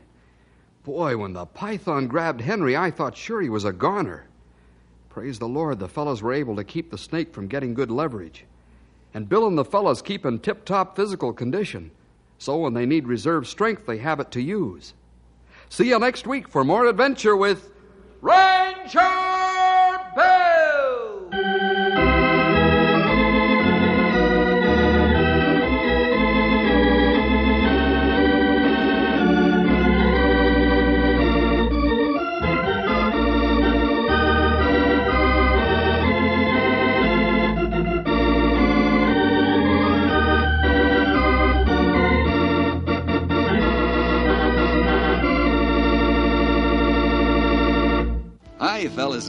Boy, 0.82 1.16
when 1.16 1.32
the 1.32 1.46
python 1.46 2.08
grabbed 2.08 2.40
Henry, 2.40 2.76
I 2.76 2.90
thought 2.90 3.16
sure 3.16 3.40
he 3.40 3.48
was 3.48 3.64
a 3.64 3.72
goner. 3.72 4.26
Praise 5.08 5.38
the 5.38 5.48
Lord, 5.48 5.78
the 5.78 5.88
fellows 5.88 6.20
were 6.20 6.32
able 6.32 6.56
to 6.56 6.64
keep 6.64 6.90
the 6.90 6.98
snake 6.98 7.32
from 7.32 7.48
getting 7.48 7.74
good 7.74 7.90
leverage. 7.90 8.44
And 9.14 9.28
Bill 9.28 9.46
and 9.46 9.56
the 9.56 9.64
fellows 9.64 10.02
keep 10.02 10.26
in 10.26 10.38
tip 10.40 10.64
top 10.64 10.96
physical 10.96 11.32
condition. 11.32 11.90
So 12.38 12.56
when 12.58 12.74
they 12.74 12.86
need 12.86 13.06
reserve 13.06 13.46
strength, 13.46 13.86
they 13.86 13.98
have 13.98 14.20
it 14.20 14.30
to 14.32 14.40
use. 14.40 14.94
See 15.68 15.88
you 15.90 15.98
next 15.98 16.26
week 16.26 16.48
for 16.48 16.64
more 16.64 16.86
adventure 16.86 17.36
with 17.36 17.70
Ranger 18.20 19.29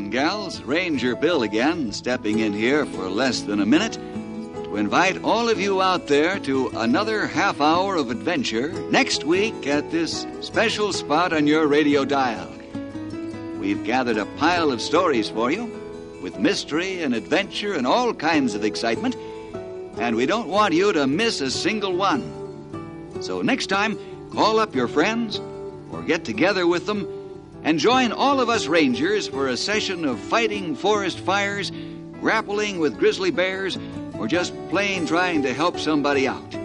and 0.02 0.12
gals. 0.12 0.62
Ranger 0.64 1.16
Bill 1.16 1.44
again, 1.44 1.92
stepping 1.92 2.40
in 2.40 2.54
here 2.54 2.88
for 2.88 3.08
less 3.08 3.42
than 3.42 3.60
a 3.60 3.68
minute 3.68 3.94
to 4.64 4.76
invite 4.78 5.24
all 5.24 5.48
of 5.48 5.60
you 5.60 5.80
out 5.80 6.08
there 6.08 6.40
to 6.40 6.70
another 6.70 7.28
half 7.28 7.62
hour 7.62 7.98
of 7.98 8.10
adventure 8.10 8.70
next 8.90 9.24
week 9.24 9.68
at 9.68 9.92
this 9.92 10.26
special 10.42 10.92
spot 10.92 11.34
on 11.34 11.46
your 11.46 11.68
radio 11.68 12.04
dial. 12.04 12.52
We've 13.60 13.84
gathered 13.84 14.18
a 14.18 14.26
pile 14.38 14.72
of 14.72 14.82
stories 14.82 15.30
for 15.30 15.52
you 15.52 15.66
with 16.20 16.40
mystery 16.40 17.04
and 17.04 17.14
adventure 17.14 17.76
and 17.76 17.86
all 17.86 18.12
kinds 18.12 18.56
of 18.56 18.64
excitement, 18.64 19.16
and 19.98 20.16
we 20.16 20.26
don't 20.26 20.48
want 20.48 20.74
you 20.74 20.94
to 20.94 21.06
miss 21.06 21.42
a 21.42 21.52
single 21.52 21.96
one. 21.96 23.22
So 23.22 23.44
next 23.44 23.68
time, 23.68 24.00
call 24.32 24.60
up 24.60 24.74
your 24.74 24.88
friends 24.88 25.40
or 25.92 26.02
get 26.02 26.26
together 26.26 26.66
with 26.66 26.88
them 26.88 27.06
and 27.64 27.80
join 27.80 28.12
all 28.12 28.40
of 28.40 28.50
us 28.50 28.68
Rangers 28.68 29.28
for 29.28 29.48
a 29.48 29.58
session 29.58 30.06
of 30.06 30.20
fighting 30.20 30.76
forest 30.76 31.20
fires, 31.20 31.72
grappling 32.20 32.80
with 32.80 32.98
grizzly 32.98 33.32
bears, 33.32 33.78
or 34.18 34.28
just 34.28 34.54
plain 34.70 35.06
trying 35.06 35.42
to 35.44 35.54
help 35.54 35.80
somebody 35.80 36.28
out. 36.28 36.56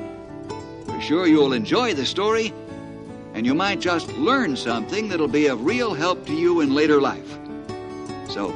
We're 0.87 1.01
sure 1.01 1.27
you'll 1.27 1.53
enjoy 1.53 1.95
the 1.95 2.07
story, 2.07 2.53
and 3.35 3.45
you 3.45 3.55
might 3.55 3.81
just 3.81 4.13
learn 4.15 4.57
something 4.57 5.09
that'll 5.09 5.29
be 5.29 5.47
of 5.47 5.65
real 5.65 5.95
help 5.95 6.27
to 6.27 6.35
you 6.35 6.61
in 6.61 6.75
later 6.75 7.01
life. 7.01 7.39
So, 8.29 8.55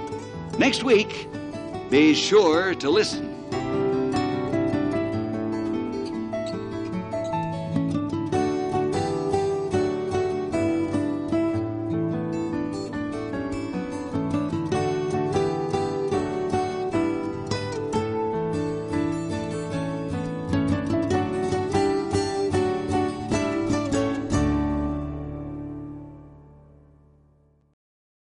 next 0.58 0.82
week, 0.82 1.28
be 1.90 2.14
sure 2.14 2.74
to 2.76 2.90
listen. 2.90 3.29